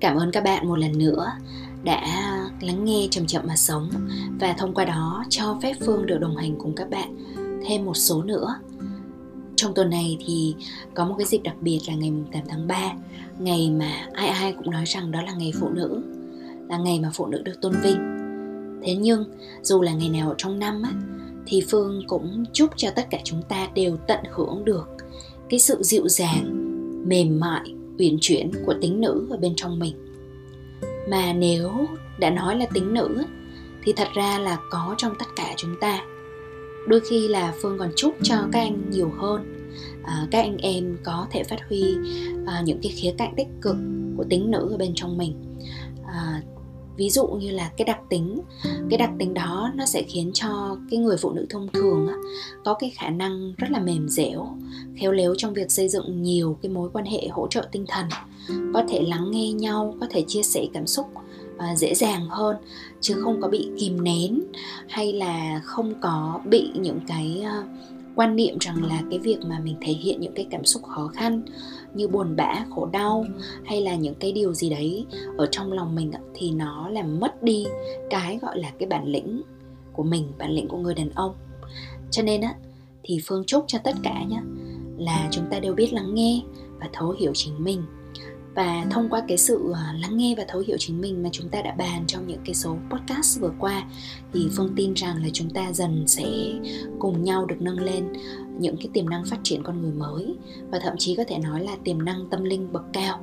Cảm 0.00 0.16
ơn 0.16 0.30
các 0.32 0.44
bạn 0.44 0.68
một 0.68 0.78
lần 0.78 0.98
nữa 0.98 1.32
đã 1.84 2.00
lắng 2.60 2.84
nghe 2.84 3.08
chậm 3.10 3.26
chậm 3.26 3.44
mà 3.46 3.56
sống 3.56 3.90
và 4.40 4.52
thông 4.52 4.74
qua 4.74 4.84
đó 4.84 5.24
cho 5.28 5.58
phép 5.62 5.74
Phương 5.86 6.06
được 6.06 6.18
đồng 6.18 6.36
hành 6.36 6.56
cùng 6.58 6.74
các 6.74 6.90
bạn 6.90 7.16
thêm 7.66 7.84
một 7.84 7.96
số 7.96 8.22
nữa. 8.22 8.54
Trong 9.56 9.74
tuần 9.74 9.90
này 9.90 10.18
thì 10.26 10.54
có 10.94 11.04
một 11.04 11.14
cái 11.18 11.26
dịp 11.26 11.38
đặc 11.44 11.54
biệt 11.60 11.80
là 11.88 11.94
ngày 11.94 12.12
8 12.32 12.42
tháng 12.48 12.66
3, 12.66 12.92
ngày 13.38 13.70
mà 13.70 13.92
ai 14.12 14.28
ai 14.28 14.52
cũng 14.52 14.70
nói 14.70 14.84
rằng 14.86 15.10
đó 15.10 15.22
là 15.22 15.34
ngày 15.34 15.52
phụ 15.60 15.68
nữ, 15.68 16.02
là 16.68 16.78
ngày 16.78 17.00
mà 17.00 17.10
phụ 17.14 17.26
nữ 17.26 17.42
được 17.42 17.60
tôn 17.60 17.72
vinh. 17.82 18.18
Thế 18.84 18.94
nhưng 18.94 19.24
dù 19.62 19.82
là 19.82 19.92
ngày 19.92 20.08
nào 20.08 20.34
trong 20.38 20.58
năm 20.58 20.82
á, 20.82 20.92
thì 21.46 21.64
Phương 21.70 22.02
cũng 22.06 22.44
chúc 22.52 22.70
cho 22.76 22.90
tất 22.90 23.06
cả 23.10 23.18
chúng 23.24 23.42
ta 23.42 23.68
đều 23.74 23.96
tận 23.96 24.18
hưởng 24.30 24.64
được 24.64 24.88
cái 25.48 25.60
sự 25.60 25.82
dịu 25.82 26.08
dàng, 26.08 26.64
mềm 27.08 27.40
mại 27.40 27.74
uyển 27.98 28.18
chuyển 28.20 28.50
của 28.66 28.74
tính 28.80 29.00
nữ 29.00 29.26
ở 29.30 29.36
bên 29.36 29.54
trong 29.56 29.78
mình. 29.78 29.94
Mà 31.10 31.32
nếu 31.32 31.70
đã 32.18 32.30
nói 32.30 32.56
là 32.56 32.66
tính 32.66 32.94
nữ 32.94 33.22
thì 33.82 33.92
thật 33.92 34.08
ra 34.14 34.38
là 34.38 34.58
có 34.70 34.94
trong 34.98 35.14
tất 35.18 35.26
cả 35.36 35.54
chúng 35.56 35.74
ta. 35.80 36.00
Đôi 36.88 37.00
khi 37.00 37.28
là 37.28 37.54
phương 37.62 37.78
còn 37.78 37.90
chúc 37.96 38.14
cho 38.22 38.36
các 38.52 38.60
anh 38.60 38.90
nhiều 38.90 39.12
hơn. 39.18 39.68
À, 40.04 40.26
các 40.30 40.40
anh 40.40 40.56
em 40.56 40.96
có 41.04 41.26
thể 41.30 41.44
phát 41.44 41.68
huy 41.68 41.94
à, 42.46 42.62
những 42.64 42.78
cái 42.82 42.92
khía 42.92 43.14
cạnh 43.18 43.34
tích 43.36 43.48
cực 43.60 43.76
của 44.16 44.24
tính 44.24 44.50
nữ 44.50 44.68
ở 44.70 44.76
bên 44.76 44.92
trong 44.94 45.18
mình 45.18 45.34
ví 46.98 47.10
dụ 47.10 47.26
như 47.26 47.50
là 47.50 47.70
cái 47.76 47.84
đặc 47.84 47.98
tính 48.08 48.40
cái 48.90 48.98
đặc 48.98 49.10
tính 49.18 49.34
đó 49.34 49.72
nó 49.74 49.86
sẽ 49.86 50.02
khiến 50.02 50.30
cho 50.34 50.76
cái 50.90 50.98
người 50.98 51.16
phụ 51.16 51.32
nữ 51.32 51.46
thông 51.50 51.68
thường 51.72 52.06
á, 52.06 52.14
có 52.64 52.74
cái 52.74 52.90
khả 52.90 53.10
năng 53.10 53.52
rất 53.56 53.70
là 53.70 53.80
mềm 53.80 54.08
dẻo 54.08 54.46
khéo 54.96 55.12
léo 55.12 55.34
trong 55.38 55.54
việc 55.54 55.70
xây 55.70 55.88
dựng 55.88 56.22
nhiều 56.22 56.58
cái 56.62 56.70
mối 56.70 56.90
quan 56.92 57.04
hệ 57.04 57.28
hỗ 57.30 57.48
trợ 57.48 57.68
tinh 57.72 57.84
thần 57.88 58.06
có 58.74 58.84
thể 58.88 59.02
lắng 59.02 59.30
nghe 59.30 59.52
nhau 59.52 59.94
có 60.00 60.06
thể 60.10 60.24
chia 60.28 60.42
sẻ 60.42 60.66
cảm 60.72 60.86
xúc 60.86 61.06
à, 61.58 61.76
dễ 61.76 61.94
dàng 61.94 62.28
hơn 62.28 62.56
chứ 63.00 63.14
không 63.22 63.40
có 63.40 63.48
bị 63.48 63.70
kìm 63.78 64.04
nén 64.04 64.40
hay 64.88 65.12
là 65.12 65.60
không 65.64 65.94
có 66.00 66.40
bị 66.44 66.70
những 66.74 67.00
cái 67.08 67.44
uh, 67.60 67.66
quan 68.18 68.36
niệm 68.36 68.58
rằng 68.60 68.84
là 68.84 69.02
cái 69.10 69.18
việc 69.18 69.38
mà 69.46 69.60
mình 69.64 69.76
thể 69.80 69.92
hiện 69.92 70.20
những 70.20 70.32
cái 70.34 70.46
cảm 70.50 70.64
xúc 70.64 70.82
khó 70.82 71.08
khăn 71.14 71.42
như 71.94 72.08
buồn 72.08 72.36
bã, 72.36 72.64
khổ 72.70 72.86
đau 72.86 73.24
hay 73.64 73.80
là 73.80 73.94
những 73.94 74.14
cái 74.14 74.32
điều 74.32 74.54
gì 74.54 74.70
đấy 74.70 75.06
ở 75.36 75.46
trong 75.46 75.72
lòng 75.72 75.94
mình 75.94 76.12
thì 76.34 76.50
nó 76.50 76.88
làm 76.88 77.20
mất 77.20 77.42
đi 77.42 77.66
cái 78.10 78.38
gọi 78.42 78.58
là 78.58 78.70
cái 78.78 78.88
bản 78.88 79.06
lĩnh 79.06 79.42
của 79.92 80.02
mình, 80.02 80.32
bản 80.38 80.50
lĩnh 80.50 80.68
của 80.68 80.78
người 80.78 80.94
đàn 80.94 81.10
ông. 81.10 81.34
Cho 82.10 82.22
nên 82.22 82.40
á, 82.40 82.54
thì 83.02 83.20
phương 83.26 83.44
chúc 83.46 83.64
cho 83.66 83.78
tất 83.84 83.94
cả 84.02 84.24
nhé 84.28 84.40
là 84.98 85.28
chúng 85.30 85.44
ta 85.50 85.58
đều 85.58 85.74
biết 85.74 85.92
lắng 85.92 86.14
nghe 86.14 86.42
và 86.80 86.88
thấu 86.92 87.10
hiểu 87.10 87.32
chính 87.34 87.64
mình 87.64 87.82
và 88.58 88.86
thông 88.90 89.08
qua 89.08 89.22
cái 89.28 89.38
sự 89.38 89.72
à, 89.74 89.94
lắng 90.00 90.16
nghe 90.16 90.34
và 90.38 90.44
thấu 90.48 90.62
hiểu 90.66 90.76
chính 90.80 91.00
mình 91.00 91.22
mà 91.22 91.28
chúng 91.32 91.48
ta 91.48 91.62
đã 91.62 91.74
bàn 91.78 92.04
trong 92.06 92.26
những 92.26 92.40
cái 92.44 92.54
số 92.54 92.76
podcast 92.90 93.40
vừa 93.40 93.52
qua 93.58 93.84
thì 94.32 94.48
phương 94.56 94.72
tin 94.76 94.94
rằng 94.94 95.22
là 95.22 95.28
chúng 95.32 95.50
ta 95.50 95.72
dần 95.72 96.04
sẽ 96.06 96.24
cùng 96.98 97.24
nhau 97.24 97.46
được 97.46 97.56
nâng 97.60 97.80
lên 97.80 98.12
những 98.58 98.76
cái 98.76 98.88
tiềm 98.92 99.08
năng 99.08 99.24
phát 99.24 99.36
triển 99.42 99.62
con 99.62 99.82
người 99.82 99.92
mới. 99.92 100.34
Và 100.70 100.78
thậm 100.78 100.94
chí 100.98 101.14
có 101.14 101.24
thể 101.28 101.38
nói 101.38 101.64
là 101.64 101.76
tiềm 101.84 102.04
năng 102.04 102.28
tâm 102.30 102.44
linh 102.44 102.72
bậc 102.72 102.82
cao 102.92 103.20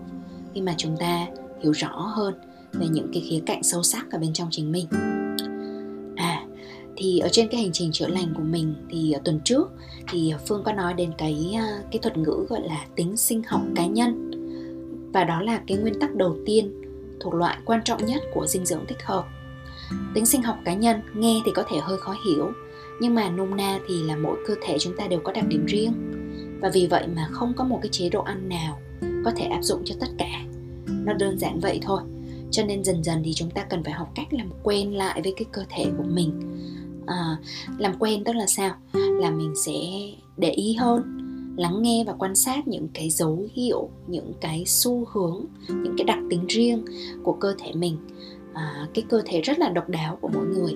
khi 0.53 0.61
mà 0.61 0.73
chúng 0.77 0.97
ta 0.99 1.27
hiểu 1.63 1.71
rõ 1.71 2.11
hơn 2.15 2.33
về 2.71 2.87
những 2.91 3.09
cái 3.13 3.23
khía 3.29 3.41
cạnh 3.45 3.63
sâu 3.63 3.83
sắc 3.83 4.11
ở 4.11 4.19
bên 4.19 4.33
trong 4.33 4.47
chính 4.51 4.71
mình. 4.71 4.87
À 6.15 6.45
thì 6.97 7.19
ở 7.19 7.29
trên 7.31 7.47
cái 7.47 7.61
hành 7.61 7.71
trình 7.71 7.91
chữa 7.91 8.07
lành 8.07 8.33
của 8.35 8.43
mình 8.43 8.75
thì 8.89 9.11
ở 9.11 9.19
tuần 9.23 9.39
trước 9.43 9.71
thì 10.11 10.33
phương 10.47 10.63
có 10.63 10.73
nói 10.73 10.93
đến 10.93 11.11
cái 11.17 11.51
à, 11.55 11.79
cái 11.91 11.99
thuật 11.99 12.17
ngữ 12.17 12.45
gọi 12.49 12.61
là 12.61 12.85
tính 12.95 13.17
sinh 13.17 13.43
học 13.43 13.61
cá 13.75 13.85
nhân 13.85 14.34
và 15.15 15.23
đó 15.23 15.41
là 15.41 15.61
cái 15.67 15.77
nguyên 15.77 15.99
tắc 15.99 16.15
đầu 16.15 16.37
tiên 16.45 16.81
thuộc 17.19 17.33
loại 17.33 17.57
quan 17.65 17.83
trọng 17.83 18.05
nhất 18.05 18.21
của 18.33 18.47
dinh 18.47 18.65
dưỡng 18.65 18.85
thích 18.87 19.03
hợp. 19.03 19.25
Tính 20.13 20.25
sinh 20.25 20.41
học 20.41 20.57
cá 20.65 20.73
nhân 20.73 21.01
nghe 21.13 21.41
thì 21.45 21.51
có 21.51 21.63
thể 21.69 21.77
hơi 21.79 21.97
khó 21.97 22.15
hiểu 22.25 22.51
nhưng 23.01 23.15
mà 23.15 23.29
nôm 23.29 23.57
na 23.57 23.79
thì 23.87 24.03
là 24.03 24.15
mỗi 24.15 24.37
cơ 24.47 24.55
thể 24.63 24.77
chúng 24.79 24.97
ta 24.97 25.07
đều 25.07 25.19
có 25.19 25.31
đặc 25.31 25.47
điểm 25.47 25.65
riêng. 25.65 25.93
Và 26.61 26.69
vì 26.73 26.87
vậy 26.87 27.07
mà 27.15 27.27
không 27.31 27.53
có 27.53 27.63
một 27.63 27.79
cái 27.81 27.89
chế 27.91 28.09
độ 28.09 28.21
ăn 28.21 28.49
nào 28.49 28.79
có 29.25 29.31
thể 29.35 29.45
áp 29.45 29.61
dụng 29.61 29.81
cho 29.85 29.95
tất 29.99 30.07
cả. 30.17 30.41
Nó 30.87 31.13
đơn 31.13 31.39
giản 31.39 31.59
vậy 31.59 31.79
thôi 31.81 32.01
cho 32.51 32.63
nên 32.65 32.83
dần 32.83 33.03
dần 33.03 33.21
thì 33.25 33.33
chúng 33.33 33.49
ta 33.49 33.63
cần 33.69 33.83
phải 33.83 33.93
học 33.93 34.11
cách 34.15 34.27
làm 34.33 34.49
quen 34.63 34.97
lại 34.97 35.21
với 35.21 35.33
cái 35.37 35.45
cơ 35.51 35.63
thể 35.69 35.85
của 35.97 36.05
mình. 36.07 36.41
À, 37.05 37.37
làm 37.77 37.93
quen 37.99 38.23
tức 38.23 38.33
là 38.35 38.45
sao? 38.47 38.75
Là 38.93 39.31
mình 39.31 39.53
sẽ 39.65 39.73
để 40.37 40.49
ý 40.49 40.73
hơn 40.73 41.24
lắng 41.57 41.81
nghe 41.81 42.03
và 42.07 42.13
quan 42.13 42.35
sát 42.35 42.67
những 42.67 42.87
cái 42.93 43.09
dấu 43.09 43.47
hiệu 43.53 43.89
những 44.07 44.33
cái 44.41 44.63
xu 44.65 45.05
hướng 45.11 45.45
những 45.67 45.95
cái 45.97 46.05
đặc 46.05 46.19
tính 46.29 46.45
riêng 46.47 46.85
của 47.23 47.33
cơ 47.33 47.55
thể 47.59 47.71
mình 47.73 47.97
à, 48.53 48.87
cái 48.93 49.05
cơ 49.09 49.21
thể 49.25 49.41
rất 49.41 49.59
là 49.59 49.69
độc 49.69 49.89
đáo 49.89 50.17
của 50.21 50.29
mỗi 50.33 50.45
người. 50.45 50.73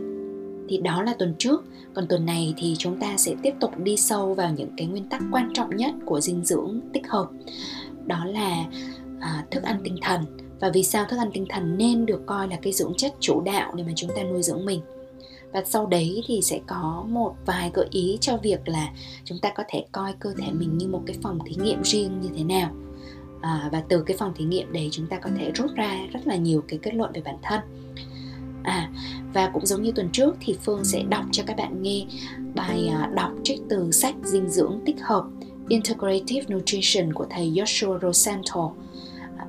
Thì 0.69 0.77
đó 0.77 1.03
là 1.03 1.13
tuần 1.13 1.35
trước 1.37 1.63
còn 1.93 2.07
tuần 2.07 2.25
này 2.25 2.53
thì 2.57 2.75
chúng 2.77 2.99
ta 2.99 3.17
sẽ 3.17 3.35
tiếp 3.43 3.53
tục 3.59 3.71
đi 3.77 3.97
sâu 3.97 4.33
vào 4.33 4.53
những 4.53 4.69
cái 4.77 4.87
nguyên 4.87 5.09
tắc 5.09 5.21
quan 5.31 5.49
trọng 5.53 5.75
nhất 5.75 5.91
của 6.05 6.21
dinh 6.21 6.45
dưỡng 6.45 6.79
tích 6.93 7.07
hợp. 7.07 7.29
Đó 8.05 8.25
là 8.25 8.65
à, 9.19 9.45
thức 9.51 9.63
ăn 9.63 9.81
tinh 9.83 9.95
thần. 10.01 10.21
Và 10.59 10.71
vì 10.73 10.83
sao 10.83 11.05
thức 11.09 11.17
ăn 11.17 11.29
tinh 11.33 11.45
thần 11.49 11.77
nên 11.77 12.05
được 12.05 12.21
coi 12.25 12.47
là 12.47 12.57
cái 12.61 12.73
dưỡng 12.73 12.93
chất 12.97 13.15
chủ 13.19 13.41
đạo 13.41 13.73
để 13.75 13.83
mà 13.83 13.91
chúng 13.95 14.09
ta 14.15 14.23
nuôi 14.23 14.43
dưỡng 14.43 14.65
mình? 14.65 14.81
Và 15.51 15.63
sau 15.65 15.85
đấy 15.85 16.23
thì 16.27 16.41
sẽ 16.41 16.59
có 16.67 17.05
một 17.09 17.35
vài 17.45 17.71
gợi 17.73 17.87
ý 17.91 18.17
cho 18.21 18.37
việc 18.37 18.67
là 18.67 18.91
chúng 19.25 19.39
ta 19.41 19.51
có 19.55 19.63
thể 19.67 19.85
coi 19.91 20.13
cơ 20.19 20.33
thể 20.37 20.51
mình 20.51 20.77
như 20.77 20.87
một 20.87 21.01
cái 21.05 21.17
phòng 21.23 21.39
thí 21.45 21.55
nghiệm 21.55 21.83
riêng 21.83 22.21
như 22.21 22.29
thế 22.37 22.43
nào. 22.43 22.71
À, 23.41 23.69
và 23.71 23.83
từ 23.89 24.03
cái 24.03 24.17
phòng 24.17 24.33
thí 24.35 24.45
nghiệm 24.45 24.73
đấy 24.73 24.89
chúng 24.91 25.07
ta 25.07 25.17
có 25.17 25.29
thể 25.37 25.51
rút 25.55 25.71
ra 25.75 25.99
rất 26.13 26.27
là 26.27 26.35
nhiều 26.35 26.63
cái 26.67 26.79
kết 26.81 26.93
luận 26.93 27.11
về 27.13 27.21
bản 27.21 27.37
thân. 27.41 27.59
À 28.63 28.89
và 29.33 29.49
cũng 29.53 29.65
giống 29.65 29.83
như 29.83 29.91
tuần 29.91 30.09
trước 30.11 30.35
thì 30.39 30.57
phương 30.65 30.83
sẽ 30.83 31.03
đọc 31.03 31.25
cho 31.31 31.43
các 31.47 31.57
bạn 31.57 31.81
nghe 31.83 32.05
bài 32.55 32.87
à, 32.87 33.09
đọc 33.15 33.31
trích 33.43 33.61
từ 33.69 33.91
sách 33.91 34.15
dinh 34.23 34.49
dưỡng 34.49 34.79
tích 34.85 35.01
hợp 35.01 35.25
Integrative 35.69 36.55
Nutrition 36.55 37.13
của 37.13 37.25
thầy 37.29 37.51
Joshua 37.51 37.99
Rosenthal 37.99 38.65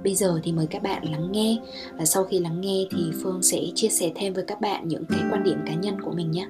bây 0.04 0.14
giờ 0.14 0.40
thì 0.42 0.52
mời 0.52 0.66
các 0.70 0.82
bạn 0.82 1.12
lắng 1.12 1.32
nghe. 1.32 1.58
Và 1.98 2.04
sau 2.04 2.24
khi 2.24 2.38
lắng 2.38 2.60
nghe 2.60 2.86
thì 2.90 3.10
phương 3.22 3.42
sẽ 3.42 3.60
chia 3.74 3.88
sẻ 3.88 4.12
thêm 4.14 4.32
với 4.32 4.44
các 4.46 4.60
bạn 4.60 4.88
những 4.88 5.04
cái 5.08 5.20
quan 5.32 5.44
điểm 5.44 5.58
cá 5.66 5.74
nhân 5.74 6.00
của 6.00 6.12
mình 6.12 6.30
nhé. 6.30 6.46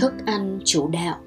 Thức 0.00 0.12
ăn 0.26 0.60
chủ 0.64 0.88
đạo. 0.88 1.18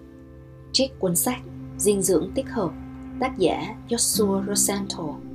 Trích 0.72 1.00
cuốn 1.00 1.16
sách 1.16 1.42
dinh 1.78 2.02
dưỡng 2.02 2.32
tích 2.36 2.50
hợp, 2.50 2.72
tác 3.20 3.38
giả 3.38 3.76
Joshua 3.90 4.46
rosenthal 4.48 5.33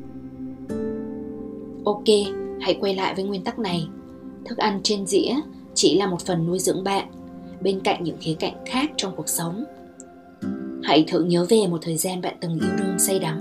Ok, 1.89 2.05
hãy 2.61 2.79
quay 2.81 2.95
lại 2.95 3.15
với 3.15 3.25
nguyên 3.25 3.45
tắc 3.45 3.59
này. 3.59 3.89
Thức 4.45 4.59
ăn 4.59 4.81
trên 4.83 5.07
dĩa 5.07 5.35
chỉ 5.75 5.99
là 5.99 6.07
một 6.07 6.21
phần 6.21 6.47
nuôi 6.47 6.59
dưỡng 6.59 6.85
bạn, 6.85 7.09
bên 7.61 7.81
cạnh 7.81 8.05
những 8.05 8.17
khía 8.21 8.35
cạnh 8.35 8.55
khác 8.67 8.91
trong 8.97 9.17
cuộc 9.17 9.29
sống. 9.29 9.65
Hãy 10.83 11.05
thử 11.09 11.25
nhớ 11.25 11.47
về 11.49 11.67
một 11.67 11.79
thời 11.83 11.97
gian 11.97 12.21
bạn 12.21 12.37
từng 12.41 12.59
yêu 12.61 12.71
đương 12.79 12.99
say 12.99 13.19
đắm. 13.19 13.39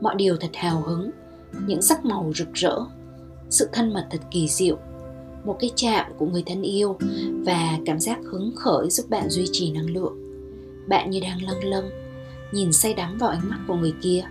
Mọi 0.00 0.14
điều 0.14 0.36
thật 0.36 0.50
hào 0.54 0.80
hứng, 0.80 1.10
những 1.66 1.82
sắc 1.82 2.04
màu 2.04 2.32
rực 2.34 2.48
rỡ, 2.54 2.78
sự 3.50 3.68
thân 3.72 3.92
mật 3.92 4.06
thật 4.10 4.20
kỳ 4.30 4.48
diệu, 4.48 4.78
một 5.44 5.56
cái 5.60 5.70
chạm 5.76 6.12
của 6.16 6.26
người 6.26 6.42
thân 6.46 6.62
yêu 6.62 6.96
và 7.46 7.78
cảm 7.86 8.00
giác 8.00 8.18
hứng 8.24 8.52
khởi 8.56 8.90
giúp 8.90 9.06
bạn 9.10 9.30
duy 9.30 9.44
trì 9.52 9.72
năng 9.72 9.90
lượng 9.90 10.14
bạn 10.88 11.10
như 11.10 11.20
đang 11.20 11.42
lâng 11.42 11.64
lâng 11.64 11.90
nhìn 12.52 12.72
say 12.72 12.94
đắm 12.94 13.18
vào 13.18 13.30
ánh 13.30 13.48
mắt 13.48 13.58
của 13.68 13.74
người 13.74 13.94
kia 14.02 14.24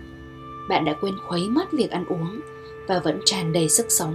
bạn 0.68 0.84
đã 0.84 0.94
quên 1.00 1.14
khuấy 1.28 1.48
mất 1.48 1.72
việc 1.72 1.90
ăn 1.90 2.04
uống 2.06 2.40
và 2.88 2.98
vẫn 2.98 3.20
tràn 3.24 3.52
đầy 3.52 3.68
sức 3.68 3.86
sống. 3.88 4.14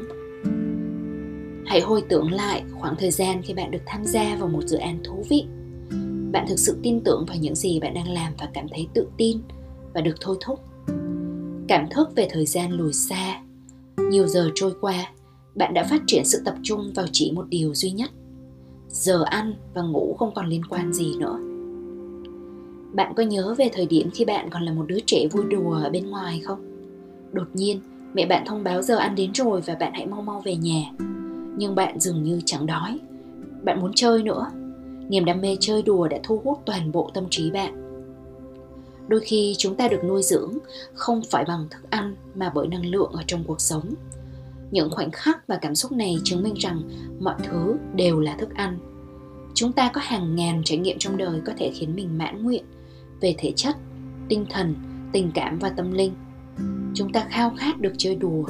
Hãy 1.66 1.82
hồi 1.82 2.04
tưởng 2.10 2.32
lại 2.32 2.64
khoảng 2.80 2.96
thời 2.96 3.12
gian 3.12 3.42
khi 3.42 3.54
bạn 3.54 3.72
được 3.72 3.82
tham 3.86 4.06
gia 4.06 4.36
vào 4.36 4.50
một 4.50 4.62
dự 4.68 4.78
án 4.78 5.00
thú 5.04 5.26
vị. 5.30 5.46
Bạn 6.32 6.46
thực 6.50 6.60
sự 6.60 6.78
tin 6.84 7.02
tưởng 7.02 7.26
vào 7.28 7.38
những 7.38 7.56
gì 7.56 7.80
bạn 7.80 7.94
đang 7.94 8.14
làm 8.14 8.34
và 8.40 8.50
cảm 8.54 8.68
thấy 8.70 8.88
tự 8.94 9.08
tin 9.18 9.38
và 9.94 10.02
được 10.02 10.16
thôi 10.22 10.38
thúc. 10.42 10.60
Cảm 11.68 11.90
thức 11.90 12.10
về 12.16 12.28
thời 12.32 12.46
gian 12.46 12.72
lùi 12.72 12.94
xa. 12.94 13.42
Nhiều 13.98 14.28
giờ 14.28 14.50
trôi 14.56 14.74
qua, 14.82 15.12
bạn 15.56 15.74
đã 15.74 15.84
phát 15.84 16.02
triển 16.08 16.26
sự 16.26 16.42
tập 16.46 16.56
trung 16.64 16.92
vào 16.96 17.06
chỉ 17.12 17.32
một 17.32 17.46
điều 17.50 17.76
duy 17.76 17.92
nhất. 17.92 18.10
Giờ 18.90 19.24
ăn 19.24 19.54
và 19.74 19.82
ngủ 19.82 20.16
không 20.20 20.34
còn 20.36 20.48
liên 20.48 20.66
quan 20.66 20.94
gì 20.94 21.16
nữa. 21.20 21.40
Bạn 22.94 23.14
có 23.16 23.24
nhớ 23.24 23.56
về 23.58 23.70
thời 23.74 23.86
điểm 23.86 24.10
khi 24.14 24.26
bạn 24.26 24.50
còn 24.50 24.64
là 24.64 24.74
một 24.74 24.86
đứa 24.88 25.00
trẻ 25.06 25.28
vui 25.32 25.44
đùa 25.50 25.74
ở 25.74 25.90
bên 25.90 26.10
ngoài 26.10 26.42
không? 26.44 26.60
Đột 27.32 27.48
nhiên 27.54 27.80
mẹ 28.14 28.26
bạn 28.26 28.44
thông 28.46 28.64
báo 28.64 28.82
giờ 28.82 28.96
ăn 28.96 29.16
đến 29.16 29.32
rồi 29.34 29.62
và 29.62 29.76
bạn 29.76 29.94
hãy 29.94 30.06
mau 30.06 30.22
mau 30.22 30.42
về 30.46 30.56
nhà. 30.56 30.82
Nhưng 31.58 31.76
bạn 31.76 32.00
dường 32.00 32.24
như 32.24 32.42
chẳng 32.46 32.66
đói. 32.66 33.00
Bạn 33.64 33.82
muốn 33.82 33.92
chơi 33.96 34.24
nữa. 34.24 34.52
Niềm 35.10 35.26
đam 35.26 35.42
mê 35.42 35.58
chơi 35.60 35.82
đùa 35.82 36.08
đã 36.08 36.18
thu 36.24 36.42
hút 36.44 36.60
toàn 36.66 36.92
bộ 36.92 37.12
tâm 37.14 37.26
trí 37.30 37.52
bạn. 37.52 37.84
Đôi 39.08 39.20
khi 39.20 39.56
chúng 39.58 39.76
ta 39.76 39.88
được 39.88 40.04
nuôi 40.04 40.24
dưỡng 40.24 40.58
không 40.94 41.22
phải 41.30 41.46
bằng 41.48 41.68
thức 41.70 41.90
ăn 41.90 42.16
mà 42.36 42.52
bởi 42.56 42.68
năng 42.68 42.86
lượng 42.86 43.12
ở 43.12 43.24
trong 43.28 43.44
cuộc 43.44 43.62
sống. 43.62 43.94
Những 44.72 44.92
khoảnh 44.92 45.12
khắc 45.12 45.48
và 45.48 45.58
cảm 45.58 45.76
xúc 45.76 45.92
này 45.92 46.18
chứng 46.24 46.44
minh 46.44 46.54
rằng 46.54 46.82
mọi 47.20 47.36
thứ 47.44 47.76
đều 47.96 48.20
là 48.20 48.36
thức 48.36 48.54
ăn. 48.56 48.78
Chúng 49.54 49.72
ta 49.72 49.92
có 49.94 50.02
hàng 50.04 50.36
ngàn 50.36 50.62
trải 50.66 50.78
nghiệm 50.78 50.98
trong 51.00 51.18
đời 51.18 51.42
có 51.46 51.54
thể 51.58 51.72
khiến 51.74 51.96
mình 51.96 52.18
mãn 52.18 52.44
nguyện 52.44 52.64
về 53.22 53.36
thể 53.38 53.54
chất, 53.56 53.76
tinh 54.30 54.46
thần, 54.50 54.76
tình 55.12 55.32
cảm 55.34 55.60
và 55.60 55.70
tâm 55.70 55.92
linh 55.92 56.14
chúng 56.94 57.12
ta 57.12 57.28
khao 57.30 57.52
khát 57.58 57.82
được 57.82 57.94
chơi 57.98 58.16
đùa, 58.16 58.44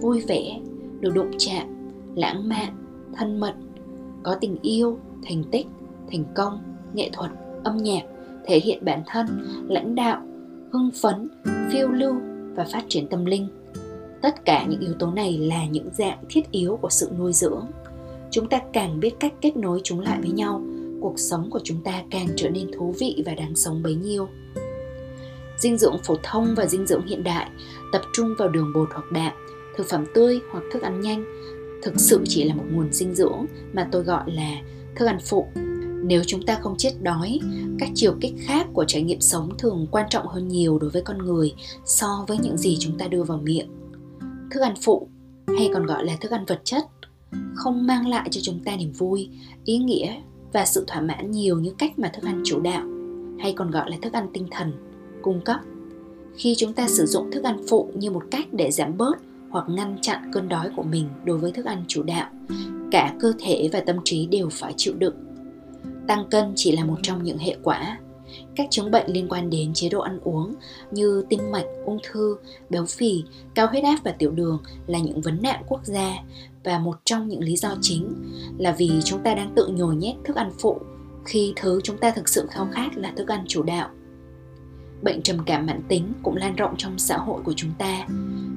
vui 0.00 0.24
vẻ, 0.28 0.60
được 1.00 1.10
đụng 1.14 1.30
chạm, 1.38 1.66
lãng 2.14 2.48
mạn, 2.48 2.76
thân 3.16 3.40
mật, 3.40 3.54
có 4.22 4.34
tình 4.40 4.56
yêu, 4.62 4.98
thành 5.22 5.44
tích, 5.50 5.66
thành 6.12 6.24
công, 6.34 6.58
nghệ 6.94 7.10
thuật, 7.12 7.30
âm 7.64 7.76
nhạc, 7.76 8.02
thể 8.46 8.60
hiện 8.60 8.84
bản 8.84 9.02
thân, 9.06 9.26
lãnh 9.68 9.94
đạo, 9.94 10.22
hưng 10.72 10.90
phấn, 11.02 11.28
phiêu 11.72 11.88
lưu 11.88 12.14
và 12.54 12.66
phát 12.72 12.84
triển 12.88 13.08
tâm 13.08 13.24
linh. 13.24 13.48
Tất 14.22 14.44
cả 14.44 14.66
những 14.68 14.80
yếu 14.80 14.94
tố 14.98 15.10
này 15.10 15.38
là 15.38 15.66
những 15.66 15.88
dạng 15.92 16.18
thiết 16.28 16.50
yếu 16.50 16.76
của 16.76 16.90
sự 16.90 17.10
nuôi 17.18 17.32
dưỡng. 17.32 17.66
Chúng 18.30 18.48
ta 18.48 18.60
càng 18.72 19.00
biết 19.00 19.20
cách 19.20 19.34
kết 19.40 19.56
nối 19.56 19.80
chúng 19.84 20.00
lại 20.00 20.18
với 20.22 20.30
nhau, 20.30 20.62
cuộc 21.00 21.18
sống 21.18 21.50
của 21.50 21.60
chúng 21.64 21.82
ta 21.84 22.02
càng 22.10 22.26
trở 22.36 22.48
nên 22.48 22.70
thú 22.72 22.94
vị 22.98 23.22
và 23.26 23.34
đáng 23.34 23.56
sống 23.56 23.82
bấy 23.82 23.94
nhiêu 23.94 24.28
dinh 25.60 25.78
dưỡng 25.78 25.96
phổ 26.04 26.16
thông 26.22 26.54
và 26.54 26.66
dinh 26.66 26.86
dưỡng 26.86 27.06
hiện 27.06 27.24
đại, 27.24 27.50
tập 27.92 28.02
trung 28.12 28.34
vào 28.38 28.48
đường 28.48 28.72
bột 28.74 28.88
hoặc 28.92 29.12
đạm, 29.12 29.32
thực 29.76 29.86
phẩm 29.88 30.04
tươi 30.14 30.40
hoặc 30.52 30.64
thức 30.72 30.82
ăn 30.82 31.00
nhanh. 31.00 31.24
Thực 31.82 31.94
sự 32.00 32.20
chỉ 32.28 32.44
là 32.44 32.54
một 32.54 32.64
nguồn 32.70 32.92
dinh 32.92 33.14
dưỡng 33.14 33.46
mà 33.72 33.88
tôi 33.92 34.02
gọi 34.02 34.30
là 34.32 34.56
thức 34.96 35.06
ăn 35.06 35.18
phụ. 35.28 35.46
Nếu 36.04 36.22
chúng 36.26 36.46
ta 36.46 36.58
không 36.62 36.76
chết 36.78 36.92
đói, 37.02 37.40
các 37.78 37.88
chiều 37.94 38.14
kích 38.20 38.34
khác 38.38 38.66
của 38.72 38.84
trải 38.84 39.02
nghiệm 39.02 39.20
sống 39.20 39.50
thường 39.58 39.86
quan 39.90 40.06
trọng 40.10 40.26
hơn 40.26 40.48
nhiều 40.48 40.78
đối 40.78 40.90
với 40.90 41.02
con 41.02 41.18
người 41.18 41.54
so 41.84 42.24
với 42.28 42.38
những 42.38 42.58
gì 42.58 42.76
chúng 42.80 42.98
ta 42.98 43.08
đưa 43.08 43.22
vào 43.22 43.38
miệng. 43.38 43.68
Thức 44.50 44.60
ăn 44.60 44.74
phụ, 44.82 45.08
hay 45.58 45.70
còn 45.74 45.86
gọi 45.86 46.04
là 46.04 46.16
thức 46.20 46.30
ăn 46.30 46.44
vật 46.44 46.60
chất, 46.64 46.84
không 47.54 47.86
mang 47.86 48.08
lại 48.08 48.28
cho 48.30 48.40
chúng 48.44 48.60
ta 48.64 48.76
niềm 48.76 48.92
vui, 48.92 49.28
ý 49.64 49.78
nghĩa 49.78 50.14
và 50.52 50.64
sự 50.64 50.84
thỏa 50.86 51.00
mãn 51.00 51.30
nhiều 51.30 51.60
như 51.60 51.72
cách 51.78 51.98
mà 51.98 52.10
thức 52.14 52.24
ăn 52.24 52.42
chủ 52.44 52.60
đạo, 52.60 52.86
hay 53.38 53.52
còn 53.52 53.70
gọi 53.70 53.90
là 53.90 53.96
thức 54.02 54.12
ăn 54.12 54.26
tinh 54.32 54.46
thần 54.50 54.72
cung 55.22 55.40
cấp. 55.40 55.60
Khi 56.36 56.54
chúng 56.58 56.72
ta 56.72 56.88
sử 56.88 57.06
dụng 57.06 57.30
thức 57.30 57.44
ăn 57.44 57.60
phụ 57.68 57.90
như 57.94 58.10
một 58.10 58.22
cách 58.30 58.46
để 58.52 58.70
giảm 58.70 58.98
bớt 58.98 59.14
hoặc 59.50 59.68
ngăn 59.68 59.98
chặn 60.00 60.30
cơn 60.32 60.48
đói 60.48 60.70
của 60.76 60.82
mình 60.82 61.08
đối 61.24 61.38
với 61.38 61.52
thức 61.52 61.66
ăn 61.66 61.84
chủ 61.88 62.02
đạo 62.02 62.30
cả 62.90 63.14
cơ 63.20 63.32
thể 63.38 63.68
và 63.72 63.80
tâm 63.80 63.96
trí 64.04 64.26
đều 64.26 64.48
phải 64.52 64.74
chịu 64.76 64.94
đựng. 64.98 65.14
Tăng 66.06 66.28
cân 66.30 66.52
chỉ 66.56 66.72
là 66.72 66.84
một 66.84 66.96
trong 67.02 67.24
những 67.24 67.38
hệ 67.38 67.56
quả. 67.62 67.98
Các 68.56 68.66
chứng 68.70 68.90
bệnh 68.90 69.12
liên 69.12 69.28
quan 69.28 69.50
đến 69.50 69.72
chế 69.74 69.88
độ 69.88 70.00
ăn 70.00 70.20
uống 70.24 70.54
như 70.90 71.24
tim 71.28 71.40
mạch, 71.50 71.64
ung 71.84 71.98
thư, 72.10 72.36
béo 72.70 72.86
phì, 72.86 73.24
cao 73.54 73.66
huyết 73.66 73.84
áp 73.84 73.96
và 74.04 74.12
tiểu 74.12 74.30
đường 74.30 74.62
là 74.86 74.98
những 74.98 75.20
vấn 75.20 75.42
nạn 75.42 75.62
quốc 75.68 75.80
gia 75.84 76.12
và 76.64 76.78
một 76.78 76.96
trong 77.04 77.28
những 77.28 77.40
lý 77.40 77.56
do 77.56 77.76
chính 77.80 78.14
là 78.58 78.72
vì 78.72 78.90
chúng 79.04 79.22
ta 79.22 79.34
đang 79.34 79.52
tự 79.54 79.66
nhồi 79.66 79.96
nhét 79.96 80.14
thức 80.24 80.36
ăn 80.36 80.50
phụ 80.58 80.78
khi 81.24 81.52
thứ 81.56 81.80
chúng 81.84 81.98
ta 81.98 82.10
thực 82.10 82.28
sự 82.28 82.46
khao 82.50 82.68
khát 82.72 82.96
là 82.96 83.12
thức 83.16 83.28
ăn 83.28 83.44
chủ 83.48 83.62
đạo. 83.62 83.90
Bệnh 85.02 85.22
trầm 85.22 85.36
cảm 85.46 85.66
mãn 85.66 85.82
tính 85.88 86.12
cũng 86.22 86.36
lan 86.36 86.56
rộng 86.56 86.74
trong 86.78 86.98
xã 86.98 87.16
hội 87.16 87.42
của 87.44 87.52
chúng 87.56 87.70
ta. 87.78 88.06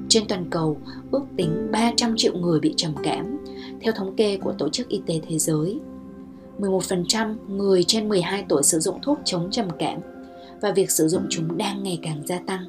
Trên 0.08 0.28
toàn 0.28 0.50
cầu, 0.50 0.76
ước 1.10 1.22
tính 1.36 1.68
300 1.72 2.14
triệu 2.16 2.36
người 2.36 2.60
bị 2.60 2.74
trầm 2.76 2.94
cảm, 3.02 3.44
theo 3.80 3.92
thống 3.92 4.16
kê 4.16 4.36
của 4.36 4.52
Tổ 4.58 4.68
chức 4.68 4.88
Y 4.88 5.02
tế 5.06 5.20
Thế 5.28 5.38
giới 5.38 5.80
11% 6.58 7.36
người 7.48 7.84
trên 7.84 8.08
12 8.08 8.44
tuổi 8.48 8.62
sử 8.62 8.78
dụng 8.78 9.00
thuốc 9.02 9.18
chống 9.24 9.50
trầm 9.50 9.68
cảm 9.78 10.00
và 10.60 10.70
việc 10.72 10.90
sử 10.90 11.08
dụng 11.08 11.26
chúng 11.30 11.56
đang 11.56 11.82
ngày 11.82 11.98
càng 12.02 12.22
gia 12.26 12.38
tăng. 12.38 12.64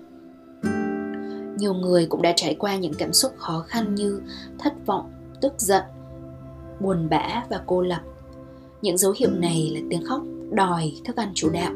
Nhiều 1.57 1.73
người 1.73 2.05
cũng 2.05 2.21
đã 2.21 2.33
trải 2.35 2.55
qua 2.55 2.75
những 2.75 2.93
cảm 2.93 3.13
xúc 3.13 3.31
khó 3.37 3.59
khăn 3.67 3.95
như 3.95 4.21
thất 4.59 4.73
vọng, 4.85 5.11
tức 5.41 5.53
giận, 5.57 5.83
buồn 6.79 7.09
bã 7.09 7.43
và 7.49 7.61
cô 7.65 7.81
lập. 7.81 8.01
Những 8.81 8.97
dấu 8.97 9.13
hiệu 9.17 9.29
này 9.31 9.71
là 9.75 9.81
tiếng 9.89 10.05
khóc 10.05 10.21
đòi 10.51 10.91
thức 11.05 11.15
ăn 11.15 11.31
chủ 11.33 11.49
đạo. 11.49 11.71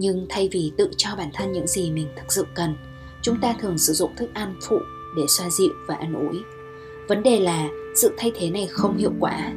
Nhưng 0.00 0.26
thay 0.28 0.48
vì 0.52 0.72
tự 0.76 0.90
cho 0.96 1.10
bản 1.18 1.30
thân 1.34 1.52
những 1.52 1.66
gì 1.66 1.90
mình 1.90 2.08
thực 2.16 2.32
sự 2.32 2.46
cần, 2.54 2.74
chúng 3.22 3.40
ta 3.40 3.54
thường 3.60 3.78
sử 3.78 3.92
dụng 3.92 4.16
thức 4.16 4.30
ăn 4.34 4.54
phụ 4.68 4.78
để 5.16 5.22
xoa 5.28 5.50
dịu 5.50 5.72
và 5.86 5.94
an 5.94 6.28
ủi. 6.28 6.42
Vấn 7.08 7.22
đề 7.22 7.40
là 7.40 7.68
sự 7.94 8.14
thay 8.18 8.32
thế 8.34 8.50
này 8.50 8.66
không 8.66 8.96
hiệu 8.96 9.12
quả. 9.20 9.52